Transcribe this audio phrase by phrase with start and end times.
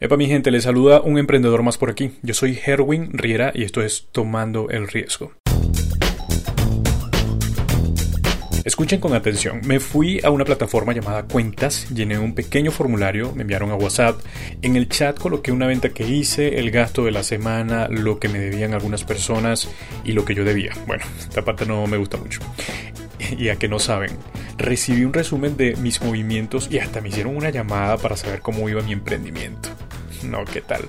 [0.00, 2.12] Epa mi gente, les saluda un emprendedor más por aquí.
[2.22, 5.32] Yo soy Herwin Riera y esto es Tomando el Riesgo.
[8.68, 13.40] Escuchen con atención, me fui a una plataforma llamada Cuentas, llené un pequeño formulario, me
[13.40, 14.20] enviaron a WhatsApp,
[14.60, 18.28] en el chat coloqué una venta que hice, el gasto de la semana, lo que
[18.28, 19.70] me debían algunas personas
[20.04, 20.74] y lo que yo debía.
[20.86, 22.40] Bueno, esta parte no me gusta mucho.
[23.38, 24.10] Y a que no saben,
[24.58, 28.68] recibí un resumen de mis movimientos y hasta me hicieron una llamada para saber cómo
[28.68, 29.70] iba mi emprendimiento.
[30.24, 30.88] No, ¿qué tal?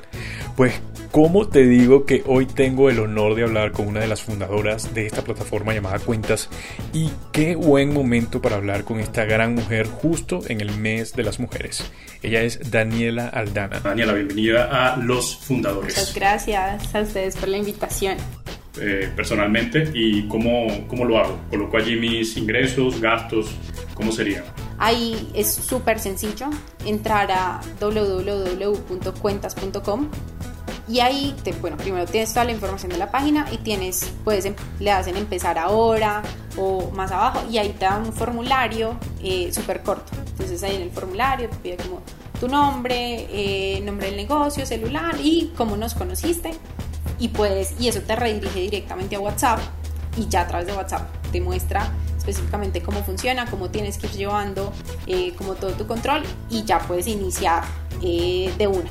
[0.56, 0.74] Pues,
[1.12, 4.94] ¿cómo te digo que hoy tengo el honor de hablar con una de las fundadoras
[4.94, 6.50] de esta plataforma llamada Cuentas?
[6.94, 11.24] Y qué buen momento para hablar con esta gran mujer justo en el mes de
[11.24, 11.90] las mujeres.
[12.22, 13.80] Ella es Daniela Aldana.
[13.80, 15.98] Daniela, bienvenida a Los Fundadores.
[15.98, 18.18] Muchas gracias a ustedes por la invitación.
[18.78, 21.40] Eh, personalmente y cómo, cómo lo hago.
[21.50, 23.56] Coloco allí mis ingresos, gastos,
[23.96, 24.44] ¿cómo sería?
[24.78, 26.52] Ahí es súper sencillo
[26.86, 30.08] entrar a www.cuentas.com
[30.88, 34.46] y ahí te, bueno, primero tienes toda la información de la página y tienes, puedes,
[34.46, 36.22] em, le hacen empezar ahora
[36.56, 40.12] o más abajo y ahí te da un formulario eh, súper corto.
[40.32, 42.04] Entonces ahí en el formulario te pide como
[42.40, 46.52] tu nombre, eh, nombre del negocio, celular y cómo nos conociste
[47.20, 49.60] y puedes, y eso te redirige directamente a WhatsApp
[50.18, 54.14] y ya a través de WhatsApp te muestra específicamente cómo funciona, cómo tienes que ir
[54.14, 54.74] llevando
[55.08, 57.64] eh, como todo tu control y ya puedes iniciar
[58.04, 58.90] eh, de una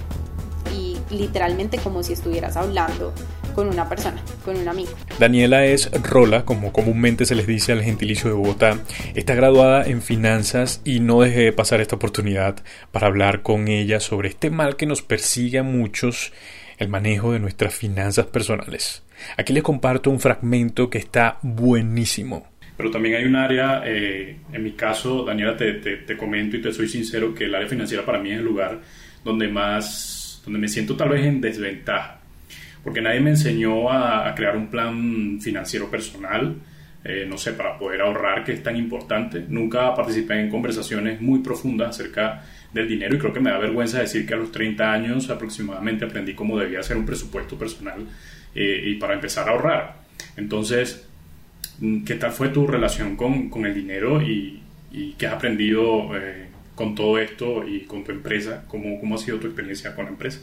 [0.73, 3.13] y literalmente como si estuvieras hablando
[3.55, 4.91] con una persona, con un amigo.
[5.19, 8.79] Daniela es Rola, como comúnmente se les dice al gentilicio de Bogotá.
[9.17, 13.99] Está graduada en finanzas y no dejé de pasar esta oportunidad para hablar con ella
[13.99, 16.33] sobre este mal que nos persigue a muchos
[16.79, 19.03] el manejo de nuestras finanzas personales.
[19.37, 22.47] Aquí les comparto un fragmento que está buenísimo.
[22.77, 26.73] Pero también hay un área, eh, en mi caso, Daniela, te, te, comento y te
[26.73, 28.81] soy sincero que el área financiera para mí es el lugar
[29.25, 32.21] donde más, donde me siento tal vez en desventaja.
[32.85, 36.55] Porque nadie me enseñó a, crear un plan financiero personal,
[37.03, 39.45] eh, no sé, para poder ahorrar, que es tan importante.
[39.49, 44.01] Nunca participé en conversaciones muy profundas acerca del dinero y creo que me da vergüenza
[44.01, 48.07] decir que a los 30 años aproximadamente aprendí cómo debía hacer un presupuesto personal
[48.55, 50.03] eh, y para empezar a ahorrar.
[50.37, 51.07] Entonces,
[51.81, 54.63] mm, ¿qué tal fue tu relación con, con el dinero y,
[55.19, 58.65] qué has aprendido eh, con todo esto y con tu empresa?
[58.69, 60.41] ¿Cómo, ¿Cómo ha sido tu experiencia con la empresa?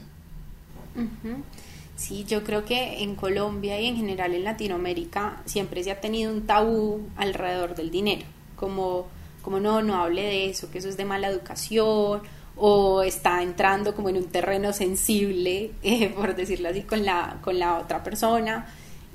[1.96, 6.32] Sí, yo creo que en Colombia y en general en Latinoamérica siempre se ha tenido
[6.32, 8.24] un tabú alrededor del dinero,
[8.56, 9.08] como
[9.46, 12.24] como no, no hable de eso, que eso es de mala educación
[12.56, 17.60] o está entrando como en un terreno sensible, eh, por decirlo así, con la, con
[17.60, 18.66] la otra persona.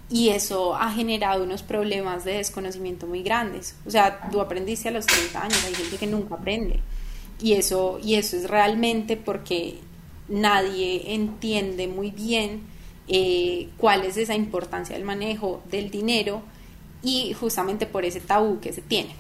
[0.09, 3.75] Y eso ha generado unos problemas de desconocimiento muy grandes.
[3.85, 6.79] O sea, tú aprendiste a los 30 años, hay gente que nunca aprende.
[7.41, 9.79] Y eso, y eso es realmente porque
[10.29, 12.63] nadie entiende muy bien
[13.09, 16.43] eh, cuál es esa importancia del manejo del dinero
[17.03, 19.20] y justamente por ese tabú que se tiene.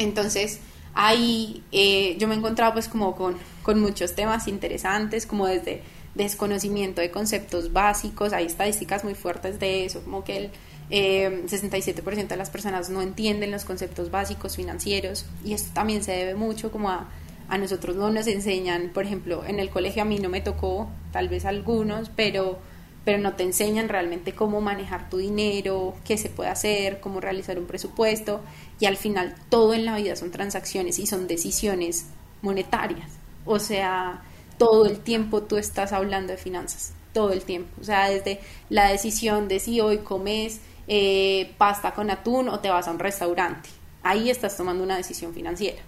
[0.00, 0.60] Entonces,
[0.94, 3.36] ahí eh, yo me he encontrado pues como con,
[3.78, 5.82] muchos temas interesantes, como desde
[6.14, 10.50] desconocimiento de conceptos básicos, hay estadísticas muy fuertes de eso, como que el
[10.90, 16.10] 67% eh, de las personas no entienden los conceptos básicos financieros y esto también se
[16.10, 17.08] debe mucho como a,
[17.48, 20.90] a nosotros no nos enseñan, por ejemplo, en el colegio a mí no me tocó,
[21.12, 22.58] tal vez algunos, pero
[23.04, 27.58] pero no te enseñan realmente cómo manejar tu dinero, qué se puede hacer, cómo realizar
[27.58, 28.40] un presupuesto
[28.80, 32.06] y al final todo en la vida son transacciones y son decisiones
[32.42, 33.10] monetarias.
[33.44, 34.22] O sea,
[34.58, 37.70] todo el tiempo tú estás hablando de finanzas, todo el tiempo.
[37.80, 38.40] O sea, desde
[38.70, 42.98] la decisión de si hoy comes eh, pasta con atún o te vas a un
[42.98, 43.68] restaurante.
[44.02, 45.82] Ahí estás tomando una decisión financiera.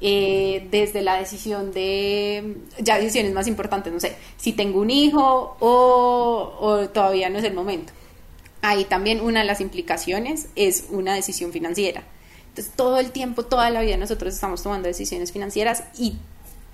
[0.00, 5.56] Eh, desde la decisión de, ya decisiones más importantes, no sé, si tengo un hijo
[5.60, 7.92] o, o todavía no es el momento.
[8.62, 12.02] Ahí también una de las implicaciones es una decisión financiera.
[12.52, 16.16] Entonces, todo el tiempo, toda la vida nosotros estamos tomando decisiones financieras y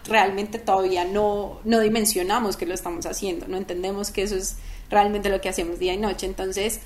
[0.04, 4.56] realmente todavía no, no dimensionamos que lo estamos haciendo, no entendemos que eso es
[4.90, 6.26] realmente lo que hacemos día y noche.
[6.26, 6.80] Entonces,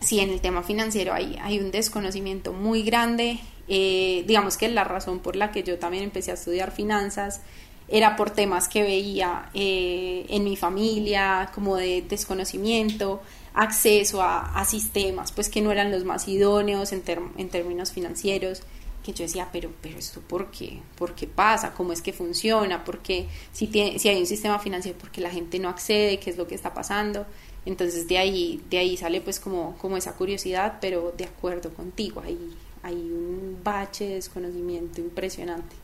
[0.00, 4.84] sí, en el tema financiero hay, hay un desconocimiento muy grande eh, digamos que la
[4.84, 7.40] razón por la que yo también empecé a estudiar finanzas
[7.88, 13.20] era por temas que veía eh, en mi familia, como de desconocimiento,
[13.54, 17.02] acceso a, sistemas, pues que no eran los más idóneos en,
[17.36, 18.62] en términos financieros,
[19.04, 22.84] que yo decía, pero, pero esto por qué, por qué pasa, cómo es que funciona,
[22.84, 26.38] porque si, tiene, si hay un sistema financiero, porque la gente no accede, qué es
[26.38, 27.26] lo que está pasando.
[27.66, 32.22] Entonces de ahí, de ahí sale pues como, como esa curiosidad, pero de acuerdo contigo,
[32.24, 32.38] ahí,
[32.82, 35.76] hay un bache de desconocimiento impresionante.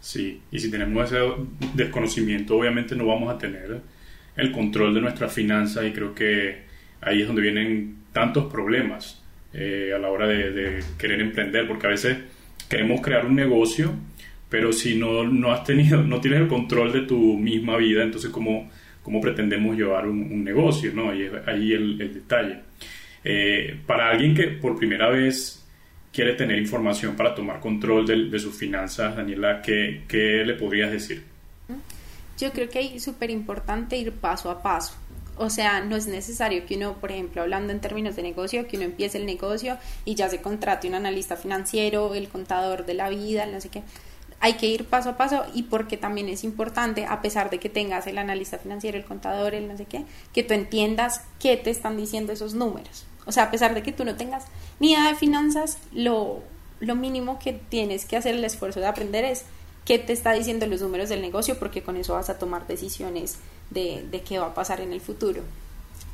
[0.00, 1.20] Sí, y si tenemos ese
[1.74, 3.80] desconocimiento, obviamente no vamos a tener
[4.36, 6.66] el control de nuestras finanzas y creo que
[7.00, 9.22] ahí es donde vienen tantos problemas
[9.52, 12.18] eh, a la hora de, querer emprender, porque a veces
[12.68, 13.92] queremos crear un negocio,
[14.48, 18.30] pero si no, no has tenido, no tienes el control de tu misma vida, entonces
[18.30, 18.70] cómo,
[19.02, 21.10] cómo pretendemos llevar un, negocio, ¿no?
[21.10, 22.60] Ahí, ahí el, detalle.
[23.24, 25.66] Eh, para alguien que por primera vez
[26.12, 31.22] quiere tener información para tomar control de, sus finanzas, Daniela, ¿qué, ¿qué, le podrías decir?
[32.38, 34.96] Yo creo que es súper importante ir paso a paso.
[35.36, 38.76] O sea, no es necesario que uno, por ejemplo, hablando en términos de negocio, que
[38.76, 43.10] uno empiece el negocio y ya se contrate un analista financiero, el contador de la
[43.10, 43.82] vida, no sé qué.
[44.40, 47.68] Hay que ir paso a paso y porque también es importante, a pesar de que
[47.68, 51.70] tengas el analista financiero, el contador, el no sé qué, que tú entiendas qué te
[51.70, 53.04] están diciendo esos números.
[53.26, 54.44] O sea, a pesar de que tú no tengas
[54.78, 56.42] ni idea de finanzas, lo,
[56.80, 59.44] lo mínimo que tienes que hacer el esfuerzo de aprender es
[59.86, 63.38] qué te está diciendo los números del negocio, porque con eso vas a tomar decisiones
[63.70, 65.42] de, de qué va a pasar en el futuro.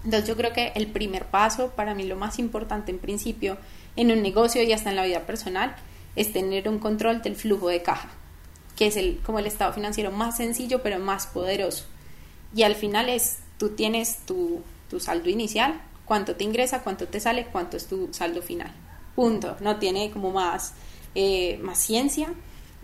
[0.04, 3.56] Entonces yo creo que el primer paso, para mí lo más importante en principio
[3.96, 5.74] en un negocio y hasta en la vida personal,
[6.16, 8.10] es tener un control del flujo de caja,
[8.76, 11.86] que es el, como el estado financiero más sencillo pero más poderoso.
[12.54, 17.20] Y al final es, tú tienes tu, tu saldo inicial, cuánto te ingresa, cuánto te
[17.20, 18.70] sale, cuánto es tu saldo final.
[19.14, 19.56] Punto.
[19.60, 20.75] No tiene como más,
[21.14, 22.28] eh, más ciencia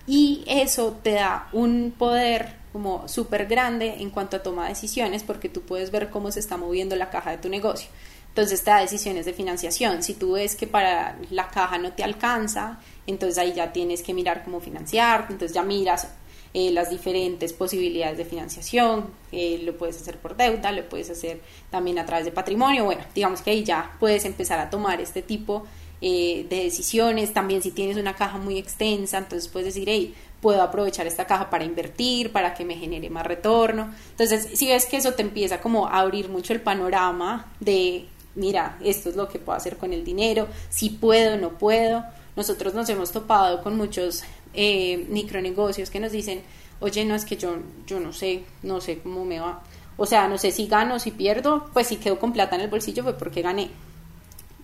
[0.08, 5.22] y eso te da un poder como súper grande en cuanto a toma de decisiones
[5.22, 7.90] porque tú puedes ver cómo se está moviendo la caja de tu negocio.
[8.28, 10.02] Entonces te da decisiones de financiación.
[10.02, 14.14] Si tú ves que para la caja no te alcanza, entonces ahí ya tienes que
[14.14, 16.08] mirar cómo financiar, entonces ya miras
[16.55, 21.43] eh, las diferentes posibilidades de financiación, eh, lo puedes hacer por deuda, lo puedes hacer
[21.70, 25.20] también a través de patrimonio, bueno, digamos que ahí ya puedes empezar a tomar este
[25.20, 25.66] tipo
[26.00, 30.62] eh, de decisiones, también si tienes una caja muy extensa, entonces puedes decir, hey, puedo
[30.62, 33.93] aprovechar esta caja para invertir, para que me genere más retorno.
[34.11, 38.79] Entonces, si ves que eso te empieza como a abrir mucho el panorama de, mira,
[38.83, 42.05] esto es lo que puedo hacer con el dinero, si puedo, no puedo.
[42.37, 44.23] Nosotros nos hemos topado con muchos
[44.55, 46.43] eh, micronegocios que nos dicen,
[46.81, 47.56] oye, no es que yo,
[47.87, 49.62] yo no sé, no sé cómo me va.
[49.97, 52.69] O sea, no sé si gano, si pierdo, pues si quedo con plata en el
[52.69, 53.71] bolsillo fue porque gané.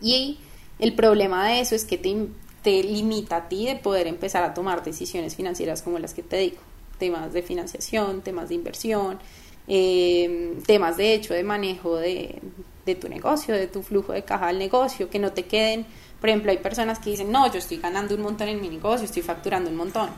[0.00, 0.38] Y
[0.78, 2.26] el problema de eso es que te,
[2.62, 6.36] te limita a ti de poder empezar a tomar decisiones financieras como las que te
[6.38, 6.58] digo.
[6.98, 9.18] Temas de financiación, temas de inversión,
[9.66, 12.40] eh, temas de hecho de manejo de,
[12.86, 15.86] de tu negocio, de tu flujo de caja al negocio, que no te queden
[16.24, 19.04] por ejemplo, hay personas que dicen, no, yo estoy ganando un montón en mi negocio,
[19.04, 20.08] estoy facturando un montón,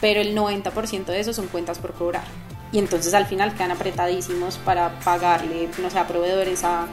[0.00, 2.24] pero el 90% de eso son cuentas por cobrar.
[2.72, 6.88] Y entonces al final quedan apretadísimos para pagarle, no sé, a proveedores, a,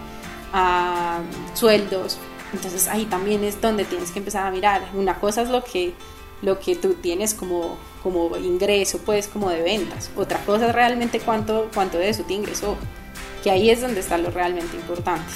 [0.54, 1.19] a
[1.56, 2.19] sueldos.
[2.54, 4.81] Entonces ahí también es donde tienes que empezar a mirar.
[4.94, 5.94] Una cosa es lo que,
[6.42, 10.10] lo que tú tienes como, como ingreso, pues como de ventas.
[10.16, 12.78] Otra cosa es realmente cuánto, cuánto de eso te ingresó.
[13.44, 15.31] Que ahí es donde está lo realmente importante.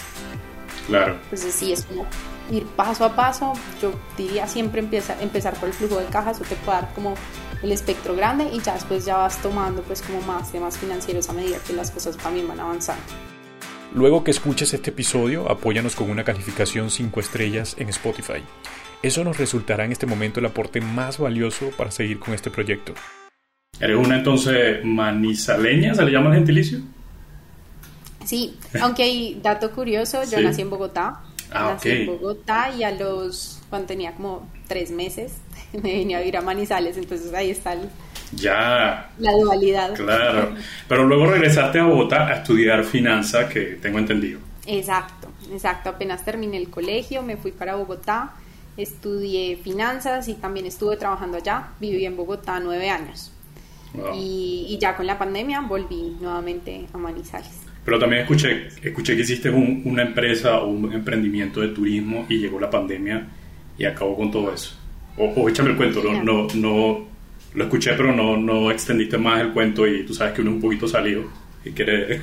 [0.87, 1.17] Claro.
[1.23, 2.05] Entonces sí, es como
[2.51, 6.43] ir paso a paso, yo diría siempre empieza, empezar por el flujo de caja, eso
[6.43, 7.15] te puede dar como
[7.61, 11.33] el espectro grande y ya después ya vas tomando pues como más temas financieros a
[11.33, 13.01] medida que las cosas también van avanzando.
[13.93, 18.43] Luego que escuches este episodio, apóyanos con una calificación 5 estrellas en Spotify.
[19.03, 22.93] Eso nos resultará en este momento el aporte más valioso para seguir con este proyecto.
[23.79, 25.93] ¿Eres una entonces manizaleña?
[25.93, 26.79] ¿Se le llama el gentilicio?
[28.25, 31.21] Sí, aunque hay dato curioso, yo nací en Bogotá,
[31.53, 35.33] Ah, en Bogotá y a los, cuando tenía como tres meses,
[35.73, 37.75] me vine a vivir a Manizales, entonces ahí está
[38.35, 39.09] ya.
[39.19, 39.93] la dualidad.
[39.93, 40.55] Claro,
[40.87, 44.39] pero luego regresaste a Bogotá a estudiar finanzas, que tengo entendido.
[44.65, 48.33] Exacto, exacto, apenas terminé el colegio, me fui para Bogotá,
[48.77, 53.31] estudié finanzas y también estuve trabajando allá, viví en Bogotá nueve años.
[54.15, 57.63] Y, y ya con la pandemia volví nuevamente a Manizales.
[57.85, 62.59] Pero también escuché, escuché que hiciste una empresa o un emprendimiento de turismo y llegó
[62.59, 63.27] la pandemia
[63.77, 64.75] y acabó con todo eso.
[65.17, 67.05] O, échame el cuento, no, no, no,
[67.53, 70.55] lo escuché, pero no, no extendiste más el cuento y tú sabes que uno es
[70.55, 71.23] un poquito salido
[71.63, 72.21] y quiere...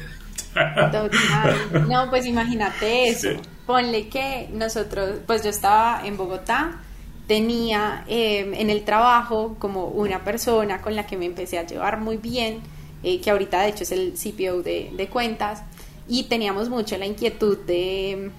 [1.89, 3.29] No, pues imagínate eso.
[3.67, 6.81] Ponle que nosotros, pues yo estaba en Bogotá,
[7.29, 12.01] tenía eh, en el trabajo como una persona con la que me empecé a llevar
[12.01, 12.63] muy bien
[13.03, 15.63] eh, que ahorita de hecho es el CPO de, de, cuentas,
[16.07, 18.31] y teníamos mucho la inquietud de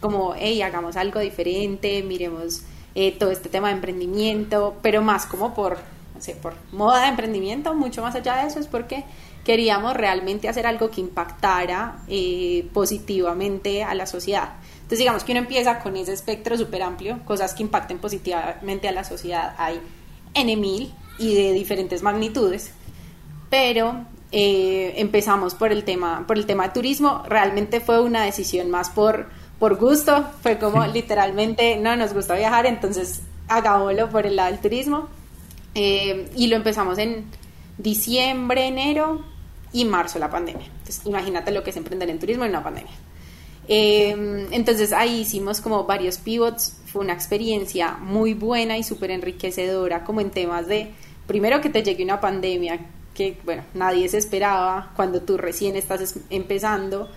[0.00, 2.62] como, hey, hagamos algo diferente, miremos
[2.94, 5.78] eh, todo este tema de emprendimiento, pero más como por,
[6.14, 9.04] no sé, por moda de emprendimiento, mucho más allá de eso, es porque
[9.44, 14.54] queríamos realmente hacer algo que impactara eh, positivamente a la sociedad.
[14.76, 18.92] Entonces digamos que uno empieza con ese espectro súper amplio, cosas que impacten positivamente a
[18.92, 19.54] la sociedad.
[19.58, 19.80] Hay
[20.34, 22.72] N mil, y de diferentes magnitudes,
[23.50, 27.22] pero eh, empezamos por el tema por el tema de turismo.
[27.28, 29.28] Realmente fue una decisión más por
[29.58, 34.60] por gusto, fue como literalmente no nos gusta viajar, entonces hagámoslo por el lado del
[34.60, 35.08] turismo
[35.74, 37.24] eh, y lo empezamos en
[37.78, 39.24] diciembre, enero
[39.72, 40.66] y marzo la pandemia.
[40.66, 42.92] Entonces imagínate lo que es emprender en turismo en una pandemia.
[43.66, 50.04] Eh, entonces ahí hicimos como varios pivots, fue una experiencia muy buena y súper enriquecedora
[50.04, 50.90] como en temas de,
[51.26, 52.78] primero que te llegue una pandemia
[53.14, 57.08] que, bueno, nadie se esperaba, cuando tú recién estás empezando,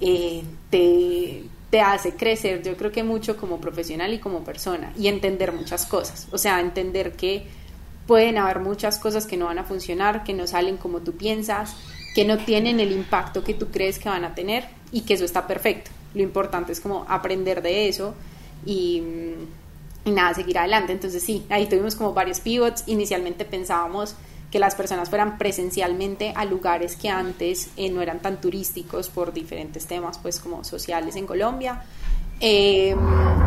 [0.00, 5.06] eh, te, te hace crecer, yo creo que mucho como profesional y como persona, y
[5.06, 7.46] entender muchas cosas, o sea, entender que
[8.06, 11.76] pueden haber muchas cosas que no van a funcionar, que no salen como tú piensas,
[12.14, 15.24] que no tienen el impacto que tú crees que van a tener y que eso
[15.24, 15.90] está perfecto.
[16.14, 18.14] Lo importante es como aprender de eso
[18.64, 19.02] y,
[20.04, 20.92] y nada, seguir adelante.
[20.92, 22.84] Entonces sí, ahí tuvimos como varios pivots.
[22.86, 24.14] Inicialmente pensábamos
[24.50, 29.32] que las personas fueran presencialmente a lugares que antes eh, no eran tan turísticos por
[29.32, 31.82] diferentes temas, pues como sociales en Colombia.
[32.40, 32.94] Eh,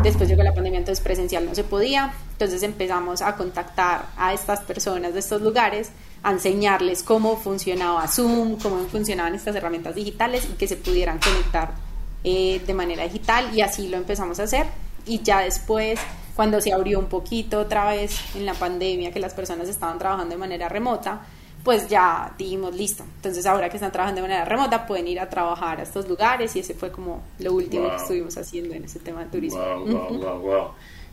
[0.02, 2.12] después llegó la pandemia, entonces presencial no se podía.
[2.32, 5.90] Entonces empezamos a contactar a estas personas de estos lugares,
[6.22, 11.72] a enseñarles cómo funcionaba Zoom, cómo funcionaban estas herramientas digitales y que se pudieran conectar
[12.24, 13.50] eh, de manera digital.
[13.54, 14.66] Y así lo empezamos a hacer.
[15.06, 15.98] Y ya después
[16.40, 20.34] cuando se abrió un poquito otra vez en la pandemia, que las personas estaban trabajando
[20.34, 21.20] de manera remota,
[21.62, 25.28] pues ya dijimos, listo, entonces ahora que están trabajando de manera remota pueden ir a
[25.28, 28.98] trabajar a estos lugares y ese fue como lo último que estuvimos haciendo en ese
[28.98, 29.60] tema de turismo.
[29.60, 30.68] Wow, wow, wow, wow.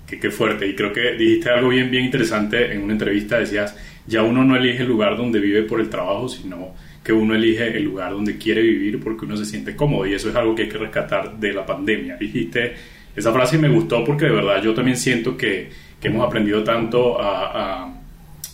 [0.06, 0.66] Qué, qué, fuerte.
[0.66, 3.40] Y creo que dijiste algo bien, bien interesante en una entrevista.
[3.40, 3.76] Decías,
[4.06, 6.70] ya uno no elige el lugar donde vive por el trabajo, sino
[7.04, 10.06] que uno elige el lugar donde quiere vivir porque uno se siente cómodo.
[10.06, 12.16] Y eso es algo que hay que rescatar de la pandemia.
[12.16, 12.74] Dijiste
[13.18, 17.20] esa frase me gustó porque de verdad yo también siento que, que hemos aprendido tanto
[17.20, 17.94] a, a,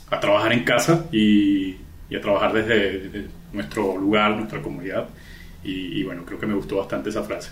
[0.10, 1.76] a trabajar en casa y,
[2.10, 5.10] y a trabajar desde, nuestro lugar, nuestra comunidad.
[5.64, 7.50] Y, y, bueno, creo que me gustó bastante esa frase.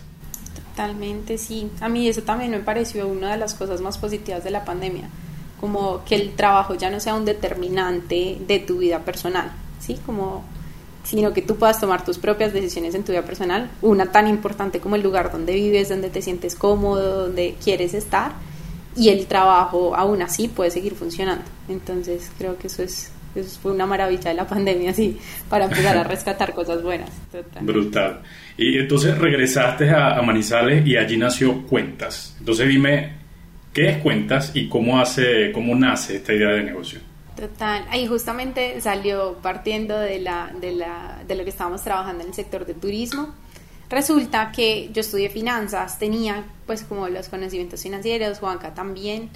[0.55, 1.69] Totalmente, sí.
[1.79, 5.09] A mí eso también me pareció una de las cosas más positivas de la pandemia,
[5.59, 9.99] como que el trabajo ya no sea un determinante de tu vida personal, ¿sí?
[10.05, 10.43] Como
[11.03, 14.79] sino que tú puedas tomar tus propias decisiones en tu vida personal, una tan importante
[14.79, 18.33] como el lugar donde vives, donde te sientes cómodo, donde quieres estar,
[18.95, 21.43] y el trabajo aún así puede seguir funcionando.
[21.69, 25.17] Entonces creo que eso es eso fue una maravilla de la pandemia, sí,
[25.49, 27.09] para empezar a rescatar cosas buenas.
[27.61, 28.21] Brutal.
[28.57, 32.35] Y entonces regresaste a, a Manizales y allí nació Cuentas.
[32.39, 33.13] Entonces dime,
[33.73, 36.99] ¿qué es Cuentas y cómo, hace, cómo nace esta idea de negocio?
[37.35, 42.29] Total, ahí justamente salió partiendo de, la, de, la, de lo que estábamos trabajando en
[42.29, 43.33] el sector de turismo.
[43.89, 49.29] Resulta que yo estudié finanzas, tenía pues como los conocimientos financieros, Juanca también,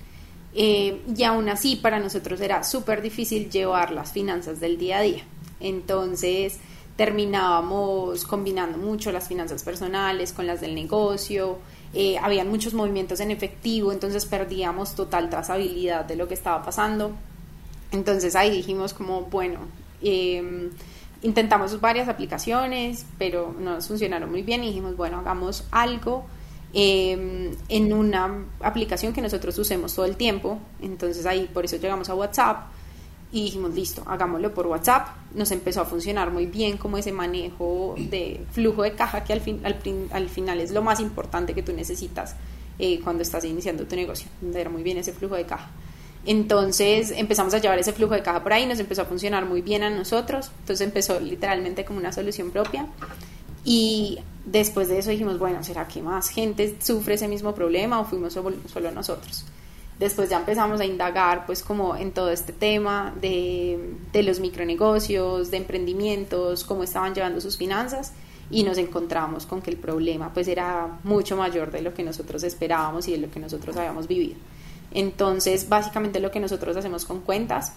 [0.56, 5.02] eh, y aún así para nosotros era súper difícil llevar las finanzas del día a
[5.02, 5.24] día.
[5.60, 6.60] Entonces
[6.96, 11.60] terminábamos combinando mucho las finanzas personales con las del negocio,
[11.94, 17.12] eh, habían muchos movimientos en efectivo, entonces perdíamos total trazabilidad de lo que estaba pasando
[17.96, 19.60] entonces ahí dijimos como, bueno,
[20.02, 20.70] eh,
[21.22, 26.26] intentamos varias aplicaciones, pero no nos funcionaron muy bien y dijimos, bueno, hagamos algo
[26.78, 30.60] eh, en una aplicación que nosotros usemos todo el tiempo.
[30.82, 32.68] Entonces ahí por eso llegamos a WhatsApp
[33.32, 35.08] y dijimos, listo, hagámoslo por WhatsApp.
[35.34, 39.40] Nos empezó a funcionar muy bien como ese manejo de flujo de caja que al,
[39.40, 39.78] fin, al,
[40.12, 42.36] al final es lo más importante que tú necesitas
[42.78, 45.70] eh, cuando estás iniciando tu negocio, ver muy bien ese flujo de caja.
[46.26, 49.62] Entonces empezamos a llevar ese flujo de caja por ahí, nos empezó a funcionar muy
[49.62, 52.88] bien a nosotros, entonces empezó literalmente como una solución propia.
[53.64, 58.06] Y después de eso dijimos, bueno, ¿será que más gente sufre ese mismo problema o
[58.06, 59.46] fuimos solo, nosotros?
[60.00, 65.52] Después ya empezamos a indagar pues como en todo este tema de, de los micronegocios,
[65.52, 68.12] de emprendimientos, cómo estaban llevando sus finanzas
[68.52, 72.44] y nos encontramos con que el problema pues era mucho mayor de lo que nosotros
[72.44, 74.36] esperábamos y de lo que nosotros habíamos vivido.
[74.92, 77.74] Entonces, básicamente lo que nosotros hacemos con cuentas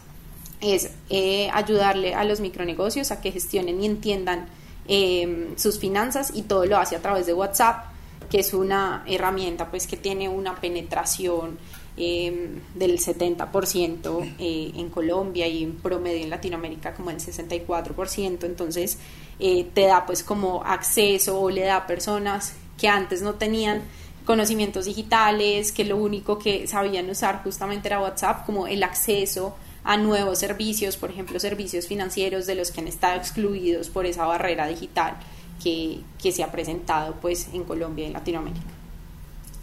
[0.61, 4.47] es eh, ayudarle a los micronegocios a que gestionen y entiendan
[4.89, 7.85] eh, sus finanzas y todo lo hace a través de WhatsApp,
[8.31, 11.59] que es una herramienta pues que tiene una penetración
[12.01, 18.99] eh, del 70% eh, en Colombia y en promedio en Latinoamérica como el 64%, entonces
[19.41, 23.83] eh, te da pues como acceso o le da a personas que antes no tenían
[24.25, 29.97] conocimientos digitales, que lo único que sabían usar justamente era WhatsApp, como el acceso a
[29.97, 34.67] nuevos servicios, por ejemplo, servicios financieros de los que han estado excluidos por esa barrera
[34.67, 35.15] digital
[35.63, 38.67] que, que se ha presentado pues en Colombia y en Latinoamérica.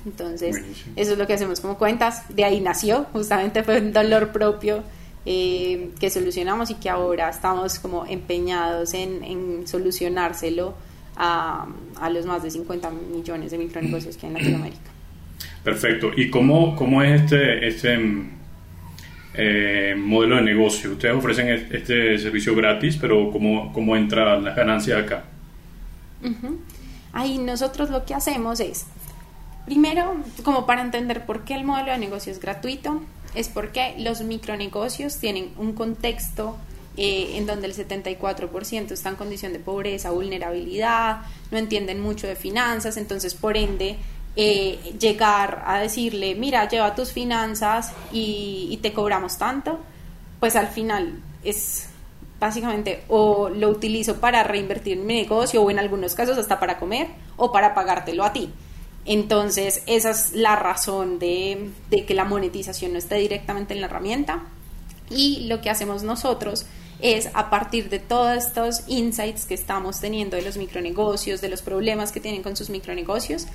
[0.06, 0.94] Entonces, Buenísimo.
[0.96, 2.24] eso es lo que hacemos como cuentas.
[2.30, 4.84] De ahí nació, justamente fue un dolor propio
[5.26, 10.76] eh, que solucionamos y que ahora estamos como empeñados en, solucionárselo
[11.16, 11.68] a,
[12.00, 14.92] a, los más de 50 millones de micronegocios que hay en Latinoamérica.
[15.64, 16.12] Perfecto.
[16.16, 17.98] ¿Y cómo, cómo es este, este
[19.38, 20.92] eh, modelo de negocio?
[20.92, 25.24] Ustedes ofrecen este servicio gratis, pero ¿cómo, cómo entra la ganancia acá?
[27.13, 28.86] Ahí nosotros lo que hacemos es,
[29.65, 33.01] primero, como para entender por qué el modelo de negocio es gratuito,
[33.36, 36.58] es porque los micronegocios tienen un contexto
[36.98, 42.38] eh, en donde el 74% está en condición de pobreza, vulnerabilidad, no entienden mucho de
[42.38, 43.98] finanzas, entonces por ende
[44.36, 49.80] eh, llegar a decirle, mira, lleva tus finanzas y, y te cobramos tanto,
[50.39, 51.89] pues al final es
[52.39, 56.77] básicamente o lo utilizo para reinvertir en mi negocio o en algunos casos hasta para
[56.77, 58.51] comer o para pagártelo a ti.
[59.06, 64.44] Entonces, esa es la razón de, que la monetización no esté directamente en la herramienta.
[65.10, 66.65] Y lo que hacemos nosotros
[67.00, 71.62] es a partir de todos estos insights que estamos teniendo de los micronegocios, de los
[71.62, 73.46] problemas que tienen con sus micronegocios,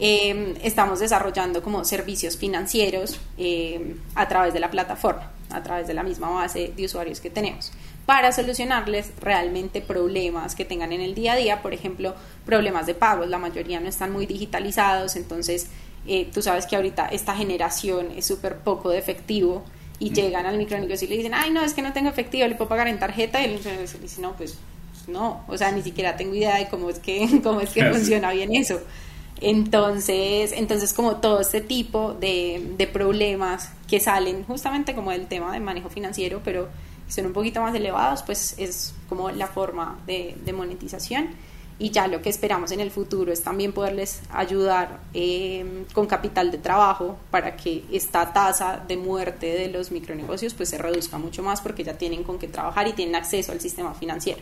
[0.00, 5.94] eh, estamos desarrollando como servicios financieros eh, a través de la plataforma, a través de
[5.94, 7.70] la misma base de usuarios que tenemos
[8.10, 12.94] para solucionarles realmente problemas que tengan en el día a día, por ejemplo, problemas de
[12.94, 15.68] pagos, la mayoría no están muy digitalizados, entonces
[16.08, 19.62] eh, tú sabes que ahorita esta generación es súper poco de efectivo
[20.00, 20.14] y mm.
[20.14, 22.68] llegan al micronegocio y le dicen, ay, no, es que no tengo efectivo, le puedo
[22.68, 24.58] pagar en tarjeta, y el micronegocio dice, no, pues
[25.06, 28.32] no, o sea, ni siquiera tengo idea de cómo es que, cómo es que funciona
[28.32, 28.80] bien eso.
[29.40, 35.52] Entonces, entonces como todo este tipo de, de problemas que salen justamente como del tema
[35.52, 36.68] de manejo financiero, pero
[37.10, 41.28] son un poquito más elevados, pues es como la forma de, monetización.
[41.78, 46.50] Y ya lo que esperamos en el futuro es también poderles ayudar eh, con capital
[46.50, 51.42] de trabajo para que esta tasa de muerte de los micronegocios pues se reduzca mucho
[51.42, 54.40] más porque ya tienen con qué trabajar y tienen acceso al sistema financiero.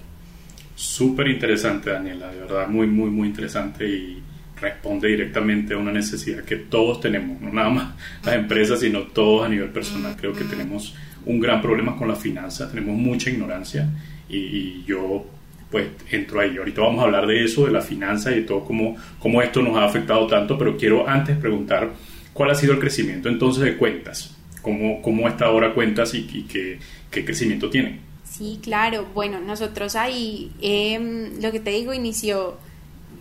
[0.75, 4.21] Súper interesante, Daniela, de verdad, muy, muy, muy interesante y
[4.61, 7.95] responde directamente a una necesidad que todos tenemos, no nada más
[8.25, 10.17] las empresas, sino todos a nivel personal.
[10.17, 10.95] Creo que tenemos
[11.27, 13.89] un gran problema con las finanzas, tenemos mucha ignorancia
[14.29, 15.27] y, yo
[15.71, 16.57] pues entro ahí.
[16.57, 19.61] Ahorita vamos a hablar de eso, de la finanza y de todo cómo, cómo esto
[19.61, 21.91] nos ha afectado tanto, pero quiero antes preguntar
[22.33, 26.79] cuál ha sido el crecimiento entonces de cuentas, cómo, cómo está ahora cuentas y, qué,
[27.11, 28.01] qué, crecimiento tienen.
[28.25, 29.07] Sí, claro.
[29.15, 32.57] Bueno, nosotros ahí, em, lo que te digo, inició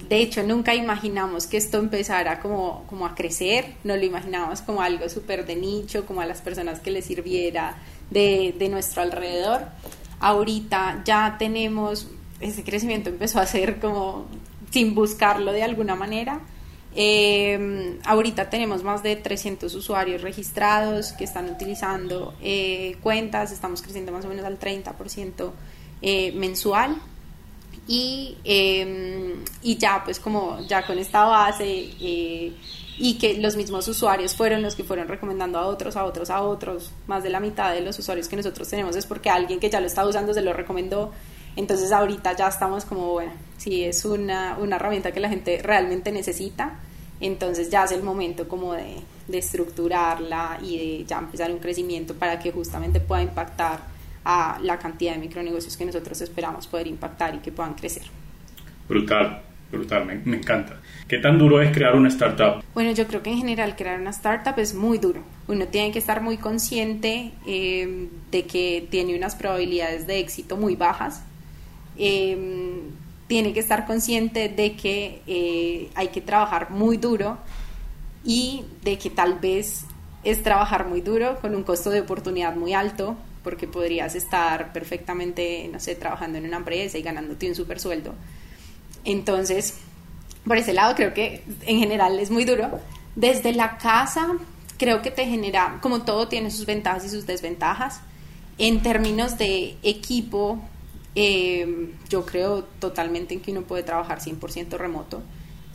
[0.10, 4.82] de hecho, nunca imaginamos que esto empezara como, como a crecer, no lo imaginábamos como
[4.82, 7.78] algo súper de nicho, como a las personas que les sirviera
[8.10, 9.66] de, de nuestro alrededor.
[10.20, 12.08] Ahorita ya tenemos,
[12.40, 14.28] ese crecimiento empezó a ser como
[14.72, 16.40] sin buscarlo de alguna manera.
[16.96, 24.12] Eh, ahorita tenemos más de 300 usuarios registrados que están utilizando eh, cuentas, estamos creciendo
[24.12, 25.52] más o menos al 30%
[26.02, 26.98] eh, mensual
[27.88, 32.52] y, em, y ya pues como ya con esta base eh,
[33.00, 36.42] y que los mismos usuarios fueron los que fueron recomendando a otros, a otros, a
[36.42, 39.70] otros, más de la mitad de los usuarios que nosotros tenemos es porque alguien que
[39.70, 41.12] ya lo estaba usando se lo recomendó,
[41.56, 46.12] entonces ahorita ya estamos como, bueno, si es una, una herramienta que la gente realmente
[46.12, 46.80] necesita,
[47.20, 48.96] entonces ya es el momento como de,
[49.28, 53.97] de estructurarla y de ya empezar un crecimiento para que justamente pueda impactar
[54.30, 58.04] a la cantidad de micronegocios que nosotros esperamos poder impactar y que puedan crecer.
[58.90, 60.82] Brutal, brutal, me, encanta.
[61.08, 62.62] ¿Qué tan duro es crear una startup?
[62.74, 65.24] Bueno, yo creo que en general crear una startup es muy duro.
[65.48, 70.76] Uno tiene que estar muy consciente eh, de que tiene unas probabilidades de éxito muy
[70.76, 71.24] bajas.
[71.98, 72.82] Eh,
[73.28, 77.38] tiene que estar consciente de que eh, hay que trabajar muy duro
[78.26, 79.86] y de que tal vez
[80.26, 83.16] es trabajar muy duro con un costo de oportunidad muy alto
[83.48, 88.14] porque podrías estar perfectamente, no sé, trabajando en una empresa y ganándote un super sueldo.
[89.06, 89.76] Entonces,
[90.46, 92.82] por ese lado creo que en general es muy duro.
[93.16, 94.36] Desde la casa
[94.78, 98.02] creo que te genera, como todo tiene sus ventajas y sus desventajas.
[98.58, 100.60] En términos de equipo,
[101.16, 105.24] eh, yo creo totalmente en que uno puede trabajar 100% remoto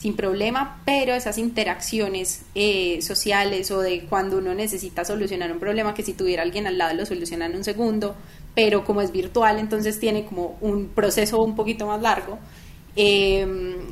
[0.03, 5.95] sin problema, pero esas interacciones eh, sociales o de cuando uno necesita solucionar un problema,
[5.95, 8.17] que si tuviera alguien al lado lo soluciona en un segundo,
[8.53, 12.41] pero como es virtual, entonces tiene como un proceso un poquito más largo,
[12.97, 13.47] eh,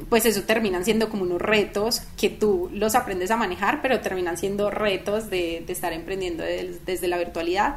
[0.08, 4.36] pues eso terminan siendo como unos retos que tú los aprendes a manejar, pero terminan
[4.36, 7.76] siendo retos de, estar emprendiendo desde la virtualidad.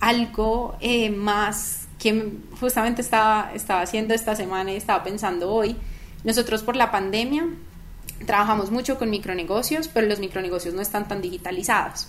[0.00, 5.76] Algo eh, más que justamente estaba, estaba haciendo esta semana y estaba pensando hoy,
[6.24, 7.46] nosotros por la pandemia
[8.26, 12.08] trabajamos mucho con micronegocios, pero los micronegocios no están tan digitalizados.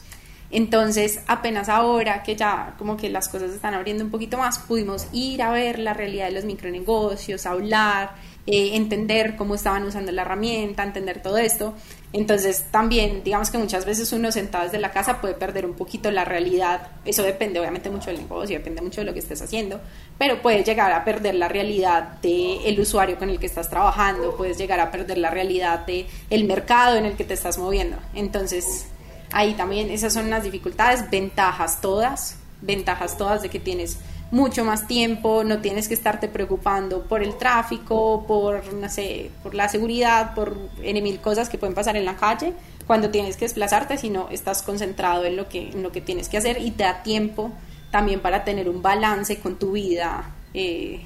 [0.52, 5.08] Entonces, apenas ahora que ya como que las cosas están abriendo un poquito más, pudimos
[5.14, 8.16] ir a ver la realidad de los micronegocios, hablar,
[8.48, 11.74] eh, entender cómo estaban usando la herramienta, entender todo esto.
[12.12, 16.12] Entonces, también, digamos que muchas veces uno sentado desde la casa puede perder un poquito
[16.12, 16.90] la realidad.
[17.06, 19.80] Eso depende obviamente mucho del negocio, depende mucho de lo que estés haciendo,
[20.18, 24.58] pero puedes llegar a perder la realidad del usuario con el que estás trabajando, puedes
[24.58, 27.98] llegar a perder la realidad del el mercado en el que te estás moviendo.
[28.16, 28.88] Entonces,
[29.32, 33.98] ahí también esas son las dificultades, ventajas todas, ventajas todas de que tienes
[34.32, 39.54] mucho más tiempo, no tienes que estarte preocupando por el tráfico, por, no sé, por
[39.54, 42.54] la seguridad, por N mil cosas que pueden pasar en la calle
[42.88, 46.38] cuando tienes que desplazarte, sino estás concentrado en lo que, en lo que tienes que
[46.38, 47.52] hacer y te da tiempo
[47.92, 51.02] también para tener un balance con tu vida, eh,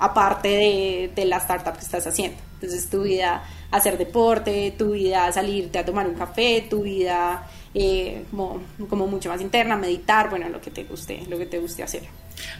[0.00, 2.36] aparte de, de la startup que estás haciendo.
[2.54, 8.24] Entonces tu vida hacer deporte, tu vida salirte a tomar un café, tu vida eh,
[8.30, 11.82] como, como, mucho más interna, meditar, bueno, lo que te guste, lo que te guste
[11.82, 12.02] hacer.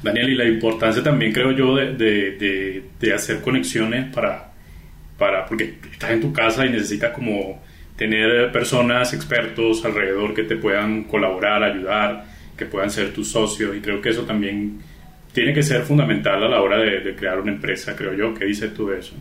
[0.02, 4.52] Daniel, y la importancia también creo yo de, de, de, hacer conexiones para,
[5.18, 7.60] para, porque estás en tu casa y necesitas como
[7.96, 12.24] tener personas, expertos alrededor que te puedan colaborar, ayudar,
[12.56, 14.80] que puedan ser tus socios y creo que eso también
[15.32, 18.34] tiene que ser fundamental a la hora de, de crear una empresa, creo yo.
[18.34, 19.14] ¿Qué dices tú de eso?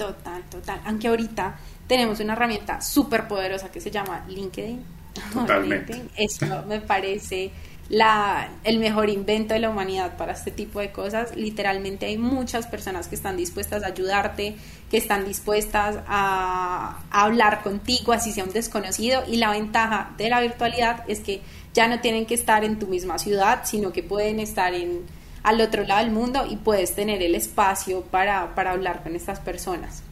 [0.00, 0.80] Total, total.
[0.86, 4.82] Aunque ahorita tenemos una herramienta súper poderosa que se llama LinkedIn.
[5.34, 6.06] Totalmente.
[6.16, 7.50] Eso me parece
[7.90, 11.36] la, el mejor invento de la humanidad para este tipo de cosas.
[11.36, 14.56] Literalmente hay muchas personas que están dispuestas a ayudarte,
[14.90, 19.22] que están dispuestas a, a hablar contigo, así sea un desconocido.
[19.28, 21.42] Y la ventaja de la virtualidad es que
[21.74, 25.04] ya no tienen que estar en tu misma ciudad, sino que pueden estar en
[25.42, 29.40] al otro lado del mundo y puedes tener el espacio para, para hablar con estas
[29.40, 30.02] personas.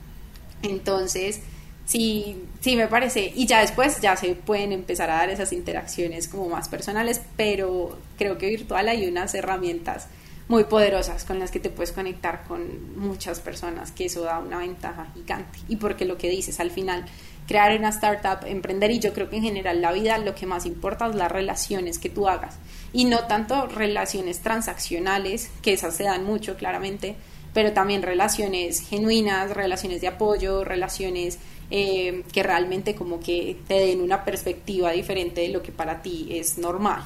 [0.62, 1.40] Entonces,
[1.84, 6.28] sí, sí me parece, y ya después ya se pueden empezar a dar esas interacciones
[6.28, 10.08] como más personales, pero creo que virtual hay unas herramientas
[10.48, 14.58] muy poderosas con las que te puedes conectar con muchas personas, que eso da una
[14.58, 15.58] ventaja gigante.
[15.68, 17.04] Y porque lo que dices al final,
[17.48, 20.66] crear una startup, emprender, y yo creo que en general la vida lo que más
[20.66, 22.58] importa es las relaciones que tú hagas
[22.92, 27.16] y no tanto relaciones transaccionales, que esas se dan mucho claramente,
[27.54, 31.38] pero también relaciones genuinas, relaciones de apoyo, relaciones
[31.70, 36.28] eh, que realmente como que te den una perspectiva diferente de lo que para ti
[36.30, 37.02] es normal.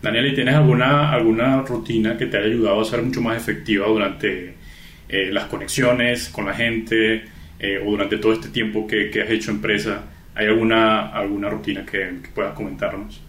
[0.00, 3.86] Daniel, ¿y tienes alguna, alguna rutina que te haya ayudado a ser mucho más efectiva
[3.86, 4.54] durante
[5.08, 7.35] eh, las conexiones con la gente
[7.66, 10.04] eh, o durante todo este tiempo que, has hecho empresa?
[10.34, 13.20] ¿Hay alguna, alguna rutina que puedas comentarnos?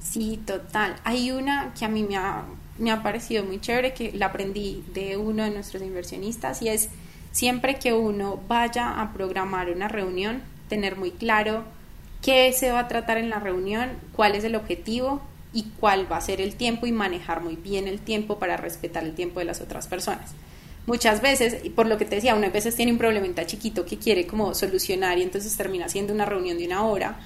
[0.00, 0.96] Sí, total.
[1.04, 2.42] Hay una que a mí me ha,
[2.78, 6.88] me ha parecido muy chévere, que la aprendí de uno de nuestros inversionistas, y es
[7.32, 11.64] siempre que uno vaya a programar una reunión, tener muy claro
[12.22, 15.22] qué se va a tratar en la reunión, cuál es el objetivo
[15.52, 19.04] y cuál va a ser el tiempo y manejar muy bien el tiempo para respetar
[19.04, 20.34] el tiempo de las otras personas.
[20.86, 23.98] Muchas veces, y por lo que te decía, unas veces tiene un problemita chiquito que
[23.98, 27.20] quiere como solucionar y entonces termina siendo una reunión de una hora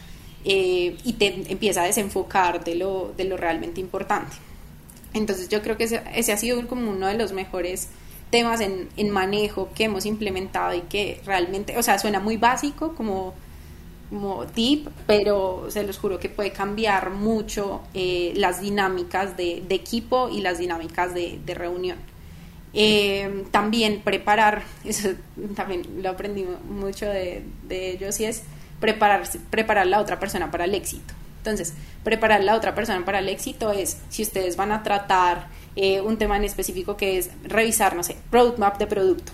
[0.44, 4.36] eh, y te empieza a desenfocar de lo, de lo realmente importante.
[5.14, 7.88] Entonces yo creo que ese, ha sido como uno de los mejores
[8.30, 12.96] temas en, en, manejo que hemos implementado y que realmente, o sea, suena muy básico
[12.96, 13.32] como,
[14.10, 20.28] como tip, pero se los juro que puede cambiar mucho eh, las dinámicas de, equipo
[20.28, 22.13] y las dinámicas de reunión.
[22.74, 25.10] Eh, también preparar, eso
[25.54, 28.42] también lo aprendí mucho de, ellos y es
[28.80, 31.14] preparar, preparar la otra persona para el éxito.
[31.38, 36.00] Entonces, preparar la otra persona para el éxito es si ustedes van a tratar eh,
[36.00, 39.32] un tema en específico que es revisar, no sé, roadmap de producto.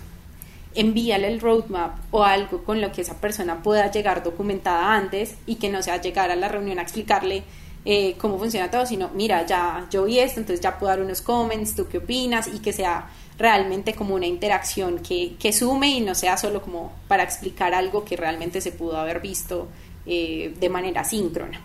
[0.75, 5.55] Envíale el roadmap o algo con lo que esa persona pueda llegar documentada antes y
[5.55, 7.43] que no sea llegar a la reunión a explicarle
[7.83, 11.21] eh, cómo funciona todo, sino mira, ya yo vi esto, entonces ya puedo dar unos
[11.21, 13.09] comments, tú qué opinas y que sea
[13.41, 18.05] realmente como una interacción que, que sume y no sea solo como para explicar algo
[18.05, 19.67] que realmente se pudo haber visto
[20.05, 21.59] eh, de manera síncrona.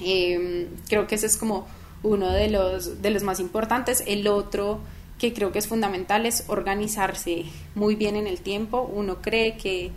[0.00, 1.66] Em, creo que ese es como
[2.02, 4.02] uno de los, de los más importantes.
[4.06, 4.80] El otro
[5.18, 8.90] que creo que es fundamental es organizarse muy bien en el tiempo.
[8.90, 9.90] Uno cree que,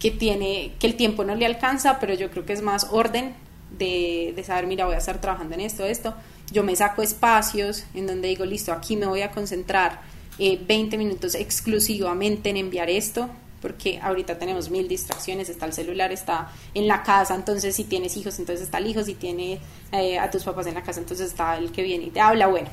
[0.00, 3.34] que, tiene, que el tiempo no le alcanza, pero yo creo que es más orden
[3.78, 6.14] de, de saber, mira, voy a estar trabajando en esto, esto
[6.50, 10.00] yo me saco espacios en donde digo, listo, aquí me voy a concentrar
[10.38, 13.28] 20 eh, minutos exclusivamente en enviar esto,
[13.60, 18.16] porque ahorita tenemos mil distracciones, está el celular, está en la casa, entonces si tienes
[18.16, 19.58] hijos, entonces está el hijo, si tiene
[19.92, 22.46] eh, a tus papás en la casa, entonces está el que viene y te habla,
[22.46, 22.68] bueno,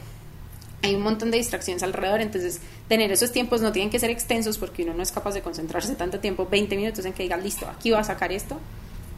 [0.83, 2.59] hay un montón de distracciones alrededor, entonces
[2.89, 5.95] tener esos tiempos no tienen que ser extensos porque uno no es capaz de concentrarse
[5.95, 8.59] tanto tiempo, 20 minutos en que diga, listo, aquí voy a sacar esto,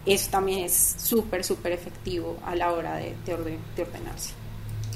[0.06, 3.34] eso también es súper, súper efectivo a la hora de, de,
[3.82, 4.45] ordenarse.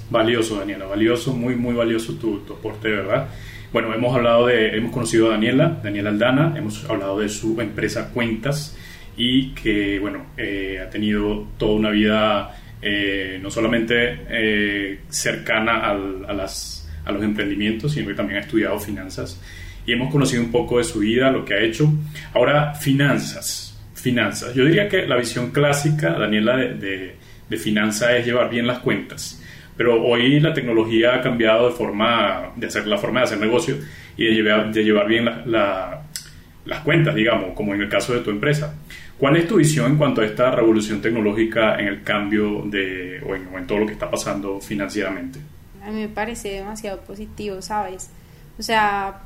[0.09, 3.27] Valioso, Daniela, valioso, muy, muy valioso tu, tu aporte, ¿verdad?
[3.71, 8.09] Bueno, hemos hablado de, hemos conocido a Daniela, Daniela Aldana, hemos hablado de su empresa
[8.11, 8.75] Cuentas
[9.15, 15.93] y que, bueno, eh, ha tenido toda una vida eh, no solamente eh, cercana a,
[16.33, 19.39] las, a los emprendimientos, sino que también ha estudiado finanzas
[19.85, 21.91] y hemos conocido un poco de su vida, lo que ha hecho.
[22.33, 24.55] Ahora, finanzas, finanzas.
[24.55, 27.15] Yo diría que la visión clásica, Daniela, de, de,
[27.47, 29.38] de finanzas es llevar bien las cuentas
[29.79, 33.77] pero hoy la tecnología ha cambiado de forma de hacer la forma de hacer negocio
[34.17, 38.29] y de llevar, de llevar bien las cuentas, digamos, como en el caso de tu
[38.29, 38.75] empresa.
[39.17, 43.33] ¿Cuál es tu visión en cuanto a esta revolución tecnológica en el cambio de, o
[43.33, 45.39] en, todo lo que está pasando financieramente?
[45.81, 48.09] A mí me parece demasiado positivo, ¿sabes?
[48.57, 49.21] O sea,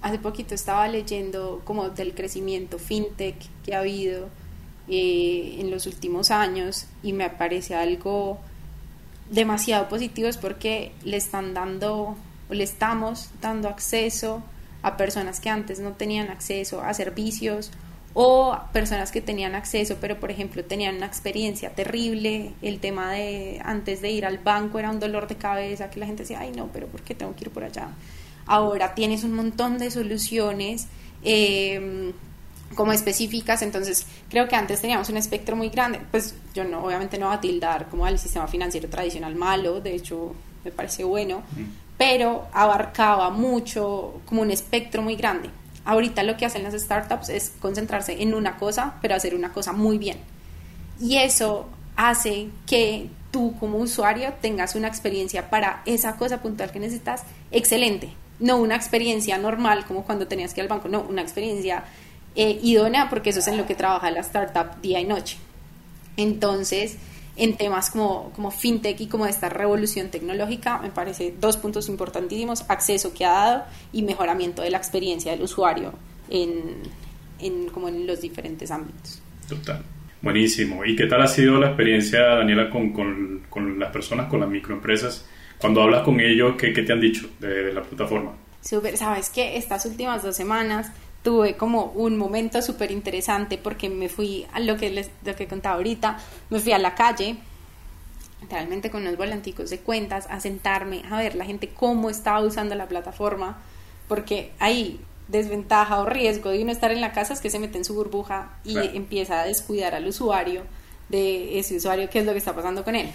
[0.00, 4.28] hace poquito estaba leyendo como del crecimiento fintech que ha habido
[4.86, 8.38] eh, en los últimos años y me parece algo
[9.32, 12.16] demasiado positivos porque le están dando
[12.48, 14.42] o le estamos dando acceso
[14.82, 17.70] a personas que antes no tenían acceso a servicios
[18.14, 23.60] o personas que tenían acceso pero por ejemplo tenían una experiencia terrible el tema de
[23.64, 26.52] antes de ir al banco era un dolor de cabeza que la gente decía ay
[26.54, 27.88] no pero ¿por qué tengo que ir por allá?
[28.46, 30.88] ahora tienes un montón de soluciones
[31.24, 32.12] eh,
[32.74, 37.18] como específicas, entonces creo que antes teníamos un espectro muy grande, pues yo no, obviamente
[37.18, 41.42] no voy a tildar como al sistema financiero tradicional malo, de hecho me parece bueno,
[41.98, 45.50] pero abarcaba mucho, como un espectro muy grande.
[45.84, 49.72] Ahorita lo que hacen las startups es concentrarse en una cosa, pero hacer una cosa
[49.72, 50.18] muy bien.
[51.00, 56.78] Y eso hace que tú como usuario tengas una experiencia para esa cosa puntual que
[56.78, 58.12] necesitas excelente.
[58.38, 61.84] No una experiencia normal como cuando tenías que ir al banco, no, una experiencia
[62.34, 65.36] eh, idónea porque eso es en lo que trabaja la startup día y noche.
[66.16, 66.96] Entonces,
[67.36, 72.64] en temas como, como fintech y como esta revolución tecnológica, me parece dos puntos importantísimos,
[72.68, 75.94] acceso que ha dado y mejoramiento de la experiencia del usuario
[76.28, 76.82] en,
[77.38, 79.22] en, como en los diferentes ámbitos.
[79.48, 79.82] Total.
[80.20, 80.84] Buenísimo.
[80.84, 84.48] ¿Y qué tal ha sido la experiencia, Daniela, con, con, con las personas, con las
[84.48, 85.26] microempresas?
[85.58, 88.32] Cuando hablas con ellos, ¿qué, qué te han dicho de, de la plataforma?
[88.60, 90.92] Súper, sabes que estas últimas dos semanas
[91.22, 95.46] tuve como un momento súper interesante porque me fui a lo que les lo que
[95.46, 96.18] contaba ahorita,
[96.50, 97.36] me fui a la calle,
[98.50, 102.74] realmente con unos volanticos de cuentas, a sentarme a ver la gente cómo estaba usando
[102.74, 103.62] la plataforma,
[104.08, 107.78] porque hay desventaja o riesgo de uno estar en la casa es que se mete
[107.78, 110.62] en su burbuja y empieza a descuidar al usuario
[111.08, 113.10] de ese usuario, qué es lo que está pasando con él.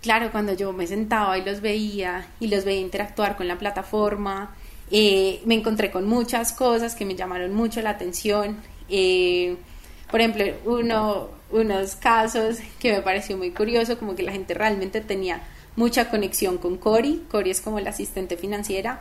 [0.00, 4.56] Claro, cuando yo me sentaba y los veía y los veía interactuar con la plataforma,
[4.94, 8.58] eh, me encontré con muchas cosas que me llamaron mucho la atención.
[8.90, 9.56] Eh,
[10.10, 15.00] por ejemplo, uno, unos casos que me pareció muy curioso, como que la gente realmente
[15.00, 15.42] tenía
[15.76, 17.24] mucha conexión con Cori.
[17.30, 19.00] Cori es como la asistente financiera.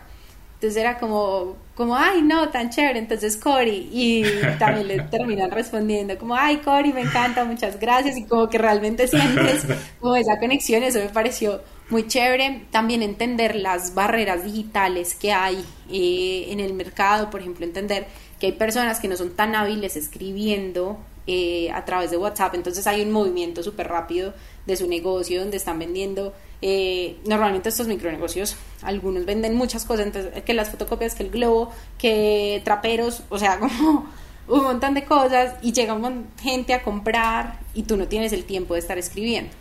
[0.54, 3.90] Entonces era como, como, ay, no, tan chévere, entonces Cori.
[3.92, 4.24] Y
[4.60, 8.16] también le terminan respondiendo como, ay, Cori, me encanta, muchas gracias.
[8.16, 9.66] Y como que realmente sientes
[10.00, 11.60] como esa conexión, eso me pareció
[11.92, 17.66] muy chévere también entender las barreras digitales que hay eh, en el mercado, por ejemplo,
[17.66, 18.08] entender
[18.40, 22.88] que hay personas que no son tan hábiles escribiendo eh, a través de WhatsApp, entonces
[22.88, 24.34] hay un movimiento súper rápido
[24.66, 30.44] de su negocio donde están vendiendo, eh, normalmente estos micronegocios, algunos venden muchas cosas, entonces
[30.44, 34.08] que las fotocopias, que el globo, que traperos, o sea, como
[34.48, 35.98] un montón de cosas y llega
[36.42, 39.52] gente a comprar y tú no tienes el tiempo de estar escribiendo.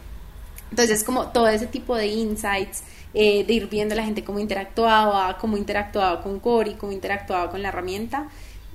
[0.71, 5.37] Entonces, como todo ese tipo de insights, eh, de ir viendo la gente cómo interactuaba,
[5.39, 8.29] cómo interactuaba con Cori, cómo interactuaba con la herramienta,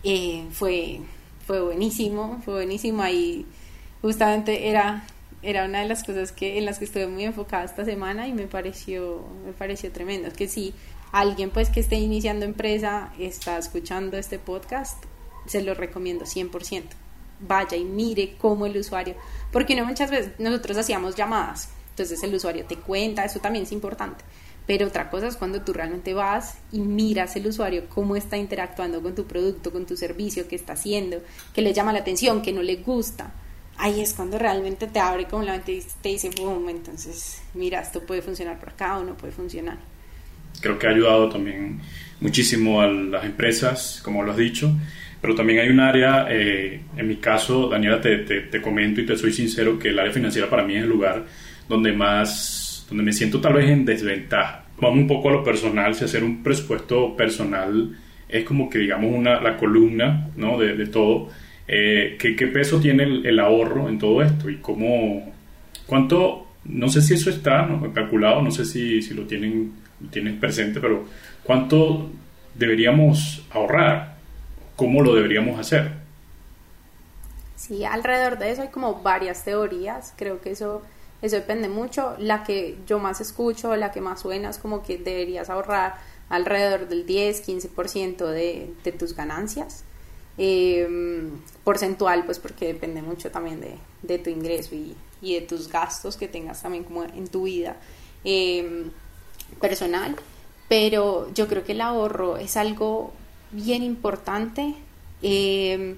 [0.03, 0.99] eh, fue,
[1.47, 3.01] fue buenísimo, fue buenísimo.
[3.01, 3.45] Ahí
[4.01, 5.07] justamente era,
[5.41, 8.33] era una de las cosas que, en las que estuve muy enfocada esta semana y
[8.33, 10.29] me pareció, me pareció tremendo.
[10.31, 10.73] que si
[11.13, 15.01] alguien pues que esté iniciando empresa está escuchando este podcast,
[15.45, 16.83] se lo recomiendo 100%.
[17.39, 19.15] Vaya y mire cómo el usuario,
[19.51, 23.71] porque no muchas veces nosotros hacíamos llamadas entonces el usuario te cuenta, eso también es
[23.71, 24.25] importante.
[24.67, 29.01] Pero otra cosa es cuando tú realmente vas y miras el usuario cómo está interactuando
[29.01, 32.51] con tu producto, con tu servicio, qué está haciendo, qué le llama la atención, qué
[32.51, 33.33] no le gusta.
[33.77, 37.79] Ahí es cuando realmente te abre como la mente y te dice, boom, entonces mira,
[37.79, 39.77] esto puede funcionar por acá o no puede funcionar.
[40.59, 41.79] Creo que ha ayudado también
[42.19, 44.69] muchísimo a las empresas, como lo has dicho,
[45.21, 49.05] pero también hay un área, eh, en mi caso, Daniela, te, te, te comento y
[49.05, 51.25] te soy sincero que el área financiera para mí es el lugar
[51.67, 54.65] donde más, donde me siento tal vez en desventaja.
[54.79, 57.95] Vamos un poco a lo personal, si hacer un presupuesto personal
[58.27, 60.57] es como que digamos una, la columna ¿no?
[60.57, 61.29] de, todo,
[61.67, 64.49] Eh, ¿qué, ¿qué, peso tiene el, ahorro en todo esto?
[64.49, 65.33] ¿Y cómo,
[65.87, 69.73] cuánto, no sé si eso está calculado, no sé si, si lo tienen,
[70.11, 71.05] tienen presente, pero
[71.43, 72.11] cuánto
[72.53, 74.15] deberíamos ahorrar?
[74.75, 75.91] ¿Cómo lo deberíamos hacer?
[77.55, 80.83] Sí, alrededor de eso hay como varias teorías, creo que eso,
[81.21, 82.15] eso depende mucho.
[82.19, 85.95] La que yo más escucho, la que más suena es como que deberías ahorrar
[86.29, 89.83] alrededor del 10-15% de, de tus ganancias.
[90.37, 91.29] Eh,
[91.63, 96.17] porcentual, pues porque depende mucho también de, de tu ingreso y, y, de tus gastos
[96.17, 97.77] que tengas también como en tu vida
[98.25, 98.85] eh,
[99.61, 100.15] personal.
[100.67, 103.13] Pero yo creo que el ahorro es algo
[103.51, 104.75] bien importante.
[105.21, 105.95] Eh,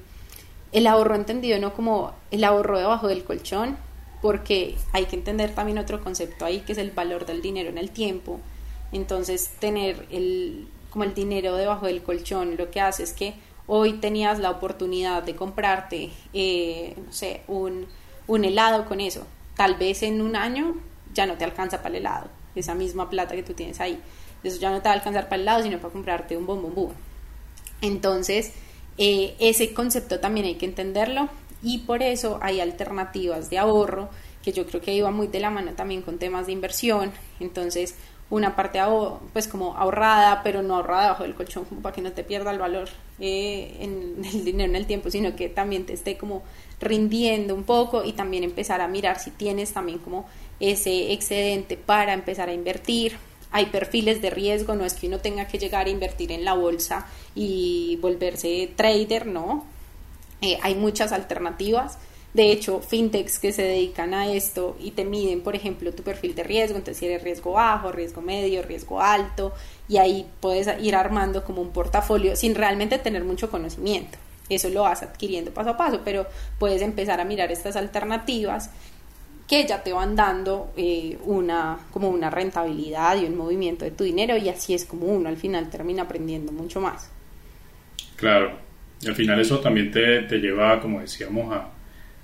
[0.72, 3.78] el ahorro entendido no como el ahorro debajo del colchón,
[4.22, 7.78] porque hay que entender también otro concepto ahí que es el valor del dinero en
[7.78, 8.40] el tiempo.
[8.92, 13.36] Entonces, tener el, como el dinero debajo del colchón lo que hace es que
[13.68, 17.86] hoy tenías la oportunidad de comprarte, eh, no sé, un,
[18.28, 19.26] un helado con eso.
[19.56, 20.76] Tal vez en un año
[21.14, 24.00] ya no te alcanza para el helado, esa misma plata que tú tienes ahí.
[24.44, 26.92] Eso ya no te va a alcanzar para el helado, sino para comprarte un bombombú.
[27.82, 28.54] Entonces,
[28.98, 31.30] eh, ese concepto también hay que entenderlo
[31.64, 34.10] y por eso hay alternativas de ahorro
[34.44, 37.12] que yo creo que iba muy de la mano también con temas de inversión.
[37.40, 37.96] Entonces,
[38.30, 38.80] una parte
[39.34, 42.60] pues como ahorrada, pero no ahorrada bajo el colchón para que no te pierda el
[42.60, 42.90] valor
[43.20, 46.44] eh, en el dinero en el tiempo, sino que también te esté como
[46.80, 50.26] rindiendo un poco y también empezar a mirar si tienes también como
[50.60, 53.18] ese excedente para empezar a invertir.
[53.52, 56.54] Hay perfiles de riesgo, no es que uno tenga que llegar a invertir en la
[56.54, 59.66] bolsa y volverse trader, no.
[60.42, 61.98] Eh, hay muchas alternativas
[62.38, 66.36] de hecho, fintechs que se dedican a esto y te miden, por ejemplo, tu perfil
[66.36, 69.54] de riesgo, entonces si eres riesgo bajo, riesgo medio, riesgo alto,
[69.88, 74.20] y ahí puedes ir armando como un portafolio sin realmente tener mucho conocimiento.
[74.50, 76.28] Eso lo vas adquiriendo paso a paso, pero
[76.60, 78.70] puedes empezar a mirar estas alternativas
[79.48, 84.04] que ya te van dando eh, una como una rentabilidad y un movimiento de tu
[84.04, 87.10] dinero y así es como uno al final termina aprendiendo mucho más.
[88.16, 88.67] Claro,
[89.02, 91.70] y al final eso también te, te lleva, como decíamos, a,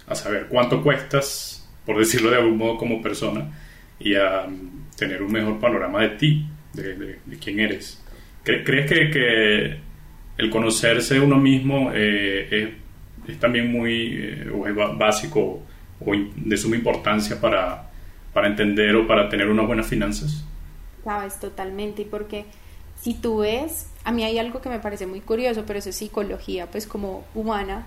[0.07, 3.51] a saber cuánto cuestas, por decirlo de algún modo, como persona
[3.99, 8.03] y a mm, tener un mejor panorama de ti, de, quién eres.
[8.43, 9.77] ¿Crees que, que,
[10.35, 12.73] el conocerse uno mismo eh,
[13.27, 15.61] es, también muy eh, es básico
[15.99, 17.89] o de suma importancia para,
[18.33, 20.43] para entender o para tener unas buenas finanzas?
[21.03, 22.45] Sabes, totalmente, y porque
[23.03, 25.97] si tú ves, a mí hay algo que me parece muy curioso, pero eso es
[25.97, 27.85] psicología, pues como humana,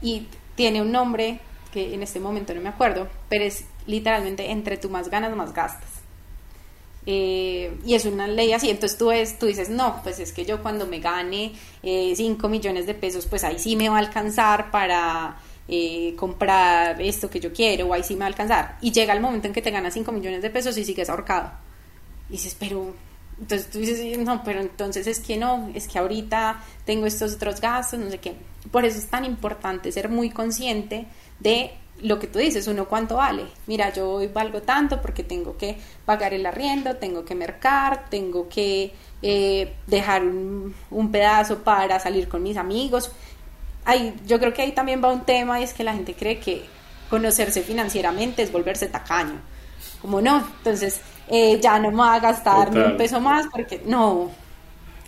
[0.00, 1.40] y tiene un nombre
[1.72, 5.52] que en este momento no me acuerdo, pero es literalmente entre tú más ganas, más
[5.52, 5.90] gastas.
[7.04, 10.44] Eh, y es una ley así, entonces tú, es, tú dices, no, pues es que
[10.44, 13.98] yo cuando me gane 5 eh, millones de pesos, pues ahí sí me va a
[13.98, 15.36] alcanzar para
[15.66, 18.78] eh, comprar esto que yo quiero, o ahí sí me va a alcanzar.
[18.80, 21.50] Y llega el momento en que te ganas 5 millones de pesos y sigues ahorcado.
[22.28, 22.94] Y dices, pero
[23.40, 27.60] entonces tú dices, no, pero entonces es que no, es que ahorita tengo estos otros
[27.60, 28.36] gastos, no sé qué.
[28.70, 31.06] Por eso es tan importante ser muy consciente
[31.40, 33.46] de lo que tú dices, uno cuánto vale.
[33.66, 38.48] Mira, yo hoy valgo tanto porque tengo que pagar el arriendo, tengo que mercar, tengo
[38.48, 38.92] que
[39.22, 43.10] eh, dejar un, un, pedazo para salir con mis amigos.
[43.84, 46.38] Hay, yo creo que ahí también va un tema y es que la gente cree
[46.38, 46.64] que
[47.10, 49.40] conocerse financieramente es volverse tacaño.
[50.00, 53.82] Como no, entonces eh, ya no me va a gastar ni un peso más porque
[53.86, 54.30] no,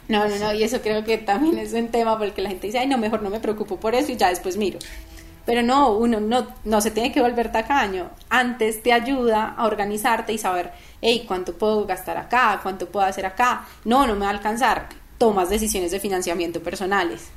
[0.08, 2.78] no, no, no, y eso creo que también es un tema porque la gente dice,
[2.78, 4.78] ay, no, mejor no me preocupo por eso y ya después miro.
[5.44, 8.10] Pero no, uno no, no se tiene que volver tacaño.
[8.28, 12.58] Antes te ayuda a organizarte y saber, hey, ¿cuánto puedo gastar acá?
[12.62, 13.64] ¿Cuánto puedo hacer acá?
[13.84, 14.88] No, no me va a alcanzar.
[15.18, 17.28] Tomas decisiones de financiamiento personales.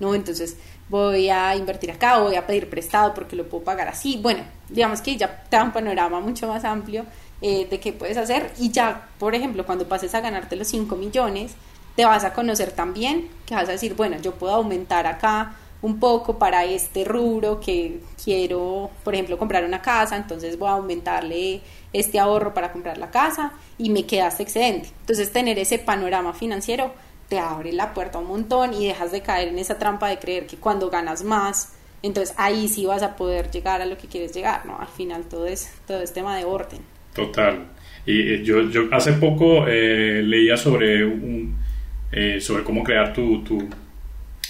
[0.00, 0.56] No, entonces
[0.88, 4.18] voy a invertir acá, voy a pedir prestado porque lo puedo pagar así.
[4.20, 7.04] Bueno, digamos que ya te da un panorama mucho más amplio
[7.46, 10.96] eh, de qué puedes hacer y ya, por ejemplo, cuando pases a ganarte los 5
[10.96, 11.52] millones,
[11.94, 16.00] te vas a conocer también, que vas a decir, bueno, yo puedo aumentar acá un
[16.00, 21.60] poco para este rubro que quiero, por ejemplo, comprar una casa, entonces voy a aumentarle
[21.92, 24.88] este ahorro para comprar la casa y me queda este excedente.
[25.00, 26.92] Entonces tener ese panorama financiero
[27.28, 30.46] te abre la puerta un montón y dejas de caer en esa trampa de creer
[30.46, 34.32] que cuando ganas más, entonces ahí sí vas a poder llegar a lo que quieres
[34.32, 34.78] llegar, ¿no?
[34.78, 36.93] Al final todo es, todo es tema de orden.
[37.14, 37.58] Total.
[38.06, 41.56] Y eh, yo, yo hace poco eh, leía sobre un,
[42.12, 43.68] eh, sobre cómo crear tu, tu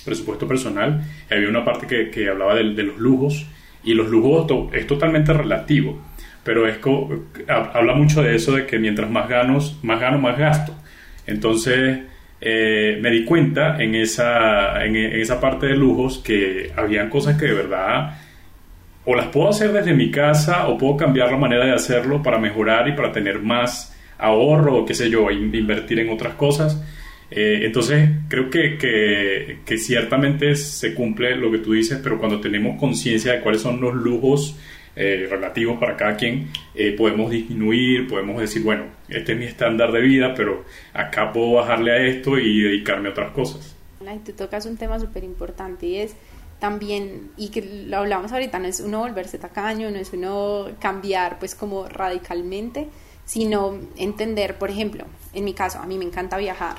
[0.04, 3.46] presupuesto personal, había una parte que, que hablaba de, de, los lujos,
[3.84, 6.00] y los lujos es totalmente relativo,
[6.42, 6.78] pero es
[7.48, 10.74] habla mucho de eso de que mientras más gano, más gano, más gasto.
[11.26, 12.00] Entonces,
[12.40, 17.46] eh, me di cuenta en esa, en, esa parte de lujos que habían cosas que
[17.46, 18.18] de verdad
[19.04, 22.38] o las puedo hacer desde mi casa o puedo cambiar la manera de hacerlo para
[22.38, 26.82] mejorar y para tener más ahorro o qué sé yo, invertir en otras cosas.
[27.30, 28.78] Eh, entonces, creo que,
[29.64, 33.80] que, ciertamente se cumple lo que tú dices, pero cuando tenemos conciencia de cuáles son
[33.80, 34.56] los lujos
[34.94, 39.90] eh, relativos para cada quien, eh, podemos disminuir, podemos decir, bueno, este es mi estándar
[39.90, 43.74] de vida, pero acá puedo bajarle a esto y dedicarme a otras cosas.
[44.00, 46.14] Y tú tocas un tema súper importante y es
[46.64, 51.38] también, y que lo hablamos ahorita, no es uno volverse tacaño, no es uno cambiar
[51.38, 52.88] pues como radicalmente,
[53.26, 55.04] sino entender, por ejemplo,
[55.34, 56.76] en mi caso, a mí me encanta viajar,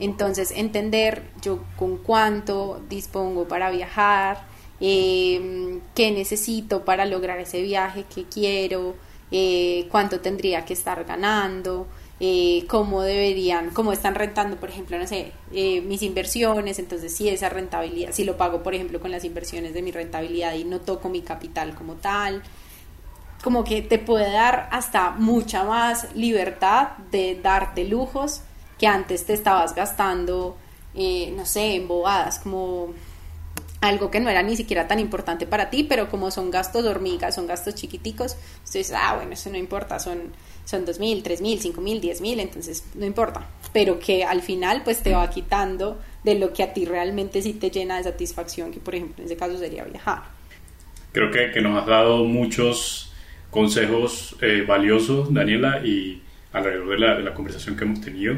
[0.00, 4.48] entonces entender yo con cuánto dispongo para viajar,
[4.80, 8.96] eh, qué necesito para lograr ese viaje que quiero,
[9.30, 11.86] eh, cuánto tendría que estar ganando,
[12.20, 17.28] eh, cómo deberían, cómo están rentando, por ejemplo, no sé, eh, mis inversiones, entonces si
[17.28, 20.80] esa rentabilidad, si lo pago, por ejemplo, con las inversiones de mi rentabilidad y no
[20.80, 22.42] toco mi capital como tal,
[23.42, 28.42] como que te puede dar hasta mucha más libertad de darte lujos
[28.78, 30.56] que antes te estabas gastando,
[30.94, 32.94] no sé, en bobadas, como
[33.80, 37.34] algo que no era ni siquiera tan importante para ti, pero como son gastos hormigas,
[37.34, 40.32] son gastos chiquiticos, entonces, ah, bueno, eso no importa, son,
[40.64, 45.28] son 2.000, 3.000, 5.000, 10.000, entonces no importa, pero que al final pues te va
[45.30, 49.16] quitando de lo que a ti realmente sí te llena de satisfacción, que por ejemplo
[49.18, 50.22] en ese caso sería viajar.
[51.12, 53.12] Creo que, que nos has dado muchos
[53.50, 56.20] consejos eh, valiosos, Daniela, y
[56.52, 58.34] alrededor de la, de la conversación que hemos tenido.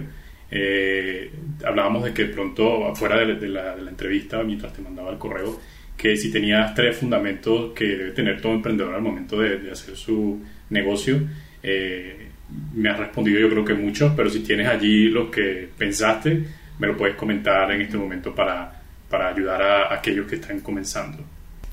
[0.50, 1.30] Eh,
[1.64, 5.58] hablábamos de que pronto, afuera de, la, entrevista, mientras te mandaba el correo,
[5.96, 10.40] que si tenías tres fundamentos que debe tener todo emprendedor al momento de, hacer su
[10.70, 11.20] negocio,
[11.66, 12.28] eh,
[12.74, 16.44] me has respondido yo creo que muchos, pero si tienes allí lo que pensaste,
[16.78, 20.60] me lo puedes comentar en este momento para, para ayudar a, a aquellos que están
[20.60, 21.18] comenzando.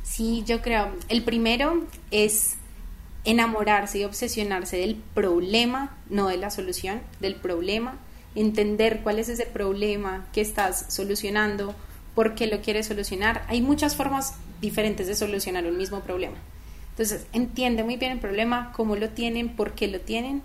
[0.01, 2.55] Sí, yo creo, el primero es
[3.23, 7.97] enamorarse y obsesionarse del problema, no de la solución, del problema
[8.35, 11.75] entender cuál es ese problema que estás solucionando,
[12.15, 13.45] por qué lo quieres solucionar.
[13.47, 16.37] Hay muchas formas diferentes de solucionar un mismo problema.
[16.93, 20.43] Entonces, entiende muy bien el problema, cómo lo tienen, por qué lo tienen,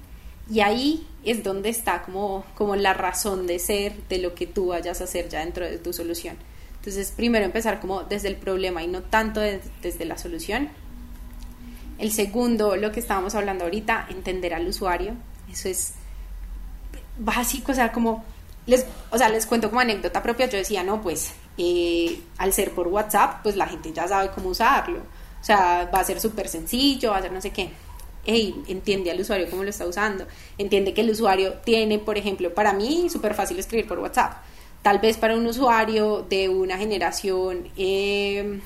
[0.51, 4.69] y ahí es donde está como, como la razón de ser de lo que tú
[4.69, 6.37] vayas a hacer ya dentro de tu solución.
[6.77, 10.71] Entonces, primero empezar como desde el problema y no tanto desde la solución.
[11.99, 15.13] El segundo, lo que estábamos hablando ahorita, entender al usuario.
[15.53, 15.93] Eso es
[17.19, 18.25] básico, o sea, como,
[18.67, 22.71] les, o sea, les cuento como anécdota propia, yo decía, no, pues, eh, al ser
[22.71, 25.01] por WhatsApp, pues la gente ya sabe cómo usarlo,
[25.41, 27.71] o sea, va a ser súper sencillo, va a ser no sé qué.
[28.25, 30.27] Hey, entiende al usuario cómo lo está usando,
[30.59, 34.43] entiende que el usuario tiene, por ejemplo, para mí súper fácil escribir por WhatsApp,
[34.83, 38.61] tal vez para un usuario de una generación eh,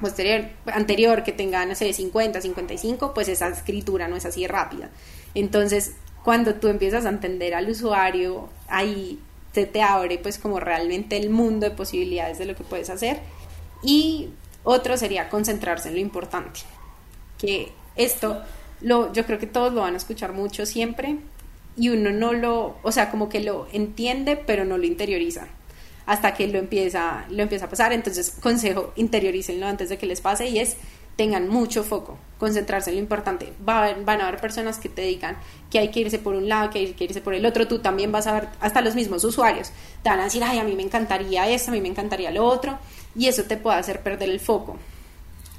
[0.00, 4.90] posterior, anterior que tenga, no sé, 50, 55, pues esa escritura no es así rápida.
[5.34, 5.92] Entonces,
[6.24, 9.18] cuando tú empiezas a entender al usuario, ahí
[9.52, 13.20] se te abre pues como realmente el mundo de posibilidades de lo que puedes hacer.
[13.82, 14.30] Y
[14.64, 16.60] otro sería concentrarse en lo importante,
[17.38, 18.42] que esto
[18.80, 21.18] lo, yo creo que todos lo van a escuchar mucho siempre
[21.76, 25.46] y uno no lo, o sea, como que lo entiende pero no lo interioriza
[26.06, 27.92] hasta que lo empieza, lo empieza a pasar.
[27.92, 30.76] Entonces, consejo, interiorícenlo antes de que les pase y es
[31.16, 33.52] tengan mucho foco, concentrarse en lo importante.
[33.60, 35.36] van a haber personas que te digan
[35.70, 37.68] que hay que irse por un lado, que hay que irse por el otro.
[37.68, 39.70] Tú también vas a ver, hasta los mismos usuarios,
[40.02, 42.44] te van a decir, ay, a mí me encantaría esto, a mí me encantaría lo
[42.44, 42.78] otro,
[43.14, 44.76] y eso te puede hacer perder el foco.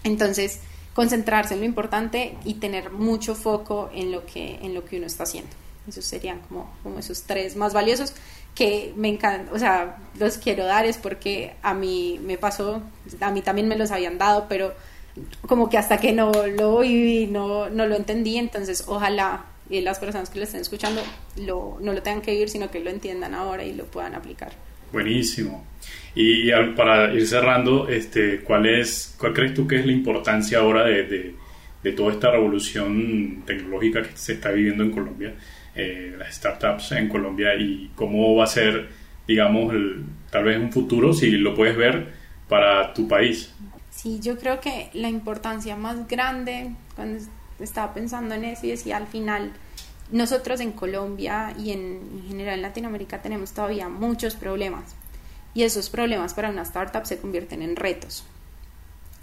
[0.03, 0.59] Entonces,
[0.93, 5.07] concentrarse en lo importante y tener mucho foco en lo que, en lo que uno
[5.07, 5.51] está haciendo.
[5.87, 8.13] Esos serían como, como esos tres más valiosos
[8.55, 12.81] que me encantan, o sea, los quiero dar es porque a mí me pasó,
[13.19, 14.73] a mí también me los habían dado, pero
[15.47, 19.99] como que hasta que no lo viví, no, no lo entendí, entonces ojalá y las
[19.99, 21.01] personas que lo estén escuchando
[21.35, 24.53] lo, no lo tengan que vivir, sino que lo entiendan ahora y lo puedan aplicar.
[24.95, 25.65] Buenísimo.
[26.15, 30.85] Y para ir cerrando, este, ¿cuál, es, ¿cuál crees tú que es la importancia ahora
[30.85, 31.35] de,
[31.83, 35.33] de, toda esta revolución tecnológica que se está viviendo en Colombia,
[35.75, 38.87] eh, las startups en Colombia y cómo va a ser,
[39.27, 39.73] digamos,
[40.31, 42.13] tal vez un futuro, si lo puedes ver,
[42.47, 43.53] para tu país?
[43.89, 47.21] Sí, yo creo que la importancia más grande, cuando
[47.59, 49.51] estaba pensando en eso y decía al final,
[50.11, 54.95] nosotros en Colombia y en, general en Latinoamérica tenemos todavía muchos problemas
[55.53, 58.23] y esos problemas para una startup se convierten en retos.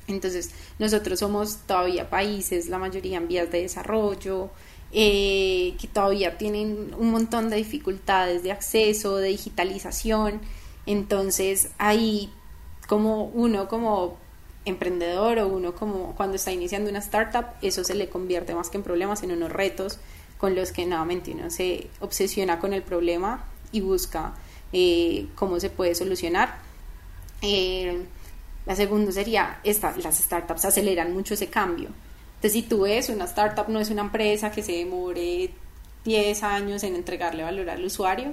[0.09, 4.51] Entonces, nosotros somos todavía países, la mayoría en vías de desarrollo,
[4.95, 10.41] eh, que todavía tienen un montón de dificultades de acceso, de digitalización.
[10.85, 12.31] Entonces ahí
[12.89, 14.19] como uno como
[14.67, 18.77] emprendedor o uno como cuando está iniciando una startup, eso se le convierte más que
[18.77, 19.99] en problemas en unos retos
[20.43, 24.35] con los que nuevamente uno se obsesiona con el problema y busca
[24.73, 26.57] eh, cómo se puede solucionar.
[27.43, 28.03] Eh,
[28.67, 31.91] la segunda sería, esta, las startups aceleran mucho ese cambio.
[32.35, 35.51] Entonces, si tú ves, una startup no es una empresa que se demore
[36.05, 38.33] 10 años en entregarle valor al usuario,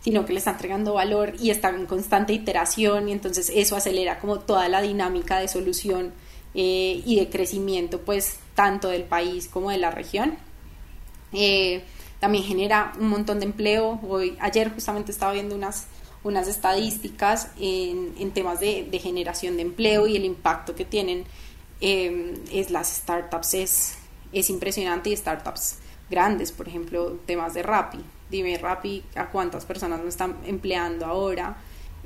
[0.00, 4.18] sino que le está entregando valor y está en constante iteración y entonces eso acelera
[4.18, 6.14] como toda la dinámica de solución
[6.54, 10.38] eh, y de crecimiento, pues tanto del país como de la región.
[11.32, 11.84] Eh,
[12.18, 13.98] también genera un montón de empleo.
[14.06, 15.86] Hoy, ayer justamente estaba viendo unas,
[16.22, 21.24] unas estadísticas en, en temas de, de, generación de empleo y el impacto que tienen
[21.80, 23.94] eh, es las startups es,
[24.32, 25.78] es impresionante y startups
[26.10, 28.00] grandes, por ejemplo, temas de Rappi.
[28.30, 31.56] Dime Rappi a cuántas personas no están empleando ahora,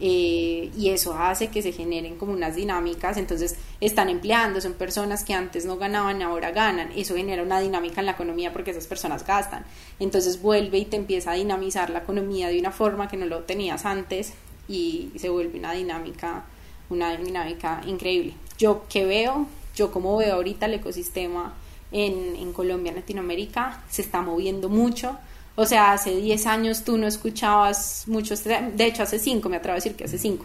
[0.00, 5.22] eh, y eso hace que se generen como unas dinámicas, entonces están empleando, son personas
[5.22, 8.88] que antes no ganaban, ahora ganan, eso genera una dinámica en la economía porque esas
[8.88, 9.64] personas gastan,
[10.00, 13.44] entonces vuelve y te empieza a dinamizar la economía de una forma que no lo
[13.44, 14.32] tenías antes
[14.68, 16.44] y se vuelve una dinámica,
[16.90, 18.34] una dinámica increíble.
[18.58, 21.54] Yo que veo, yo como veo ahorita el ecosistema
[21.92, 25.18] en, en Colombia, en Latinoamérica, se está moviendo mucho,
[25.56, 29.74] o sea, hace 10 años tú no escuchabas muchos, de hecho hace 5, me atrevo
[29.74, 30.44] a decir que hace 5,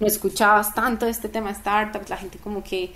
[0.00, 2.92] no escuchabas tanto este tema de startups, la gente como que,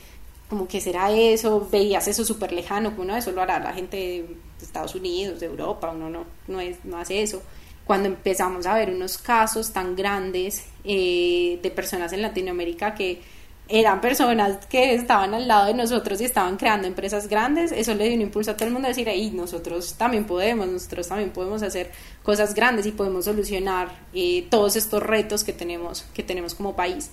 [0.49, 4.37] como que será eso, veías eso súper lejano, uno eso lo hará la gente de
[4.61, 7.43] Estados Unidos, de Europa, uno no, no, es, no hace eso.
[7.85, 13.21] Cuando empezamos a ver unos casos tan grandes eh, de personas en Latinoamérica que
[13.69, 18.05] eran personas que estaban al lado de nosotros y estaban creando empresas grandes, eso le
[18.05, 21.31] dio un impulso a todo el mundo a decir, ahí nosotros también podemos, nosotros también
[21.31, 21.91] podemos hacer
[22.23, 27.11] cosas grandes y podemos solucionar eh, todos estos retos que tenemos, que tenemos como país.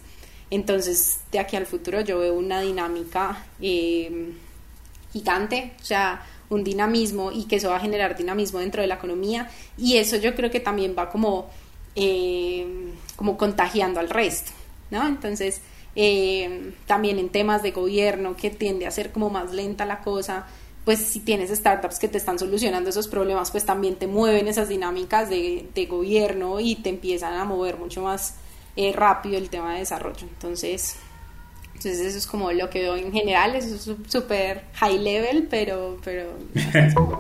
[0.50, 4.34] Entonces, de aquí al futuro yo veo una dinámica eh,
[5.14, 8.96] gigante, o sea, un dinamismo y que eso va a generar dinamismo dentro de la
[8.96, 11.50] economía y eso yo creo que también va como,
[11.96, 14.52] eh, como contagiando al resto,
[14.90, 15.08] ¿no?
[15.08, 15.62] Entonces,
[15.96, 20.48] eh, también en temas de gobierno que tiende a ser como más lenta la cosa,
[20.86, 24.70] pues si tienes startups que te están solucionando esos problemas, pues también te mueven esas
[24.70, 28.38] dinámicas de, gobierno y te empiezan a mover mucho más
[28.76, 30.22] eh, rápido el tema de desarrollo.
[30.22, 30.96] Entonces,
[31.76, 35.98] entonces eso es como lo que veo en general, eso es súper high level, pero...
[36.04, 36.34] pero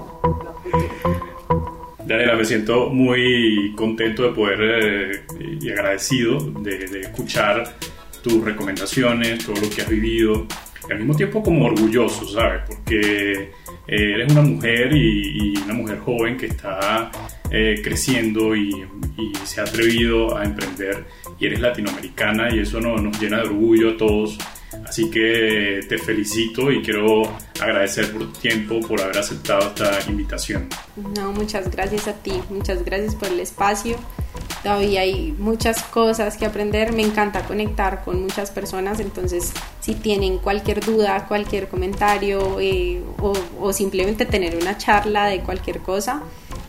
[2.05, 5.23] Daniela, me siento muy contento de poder eh,
[5.61, 7.75] y agradecido de, de escuchar
[8.21, 10.47] tus recomendaciones, todo lo que has vivido,
[10.87, 12.61] y al mismo tiempo como orgulloso, ¿sabes?
[12.67, 13.51] Porque
[13.87, 17.11] eh, eres una mujer y, una mujer joven que está
[17.49, 18.85] eh, creciendo y,
[19.45, 21.05] se ha atrevido a emprender
[21.41, 24.37] y eres latinoamericana y eso nos llena de orgullo a todos.
[24.87, 27.23] Así que te felicito y quiero
[27.59, 30.69] agradecer por tu tiempo, por haber aceptado esta invitación.
[31.17, 33.97] No, muchas gracias a ti, muchas gracias por el espacio
[34.63, 40.37] todavía hay muchas cosas que aprender, me encanta conectar con muchas personas, entonces si tienen
[40.37, 46.21] cualquier duda, cualquier comentario eh, o, o, simplemente tener una charla de cualquier cosa,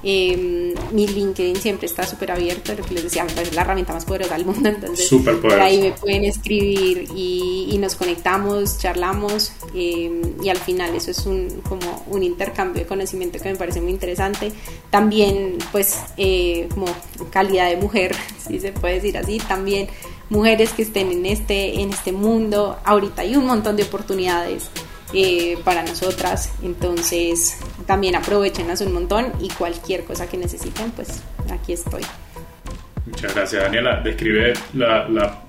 [0.05, 3.93] eh, mi LinkedIn siempre está súper abierto, lo que les decía, me parece la herramienta
[3.93, 5.09] más poderosa del mundo, entonces
[5.41, 10.11] por ahí me pueden escribir y, y nos conectamos, charlamos eh,
[10.43, 13.93] y al final eso es un, como un intercambio de conocimiento que me parece muy
[13.93, 14.53] interesante.
[14.91, 16.87] También pues eh, como
[17.31, 18.15] calidad de mujer,
[18.47, 19.89] si se puede decir así, también
[20.31, 24.71] mujeres que estén en este, en este mundo, ahorita hay un montón de oportunidades
[25.13, 26.53] eh, para nosotras.
[26.63, 32.03] Entonces, también aprovechenlas un montón y cualquier cosa que necesiten, pues aquí estoy.
[33.07, 34.01] Muchas gracias, Daniela.
[34.01, 35.43] Describe la, la,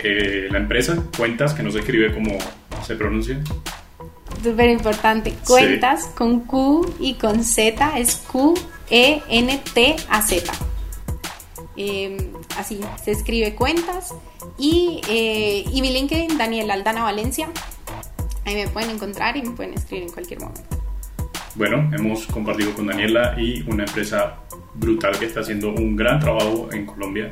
[0.00, 2.38] eh, la empresa, cuentas, que no se escribe como
[2.86, 3.40] se pronuncia.
[4.42, 5.34] Súper importante.
[5.46, 9.22] Cuentas con Q y con Z es Q-E-N-T-A-Z.
[11.76, 12.16] Em,
[12.56, 14.14] así se escribe cuentas.
[14.58, 17.48] Y, eh, y mi LinkedIn, Daniela Aldana Valencia.
[18.48, 20.62] Ahí me pueden encontrar y me pueden escribir en cualquier momento.
[21.54, 24.38] Bueno, hemos compartido con Daniela y una empresa
[24.72, 27.30] brutal que está haciendo un gran trabajo en Colombia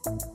[0.04, 0.29] Thank you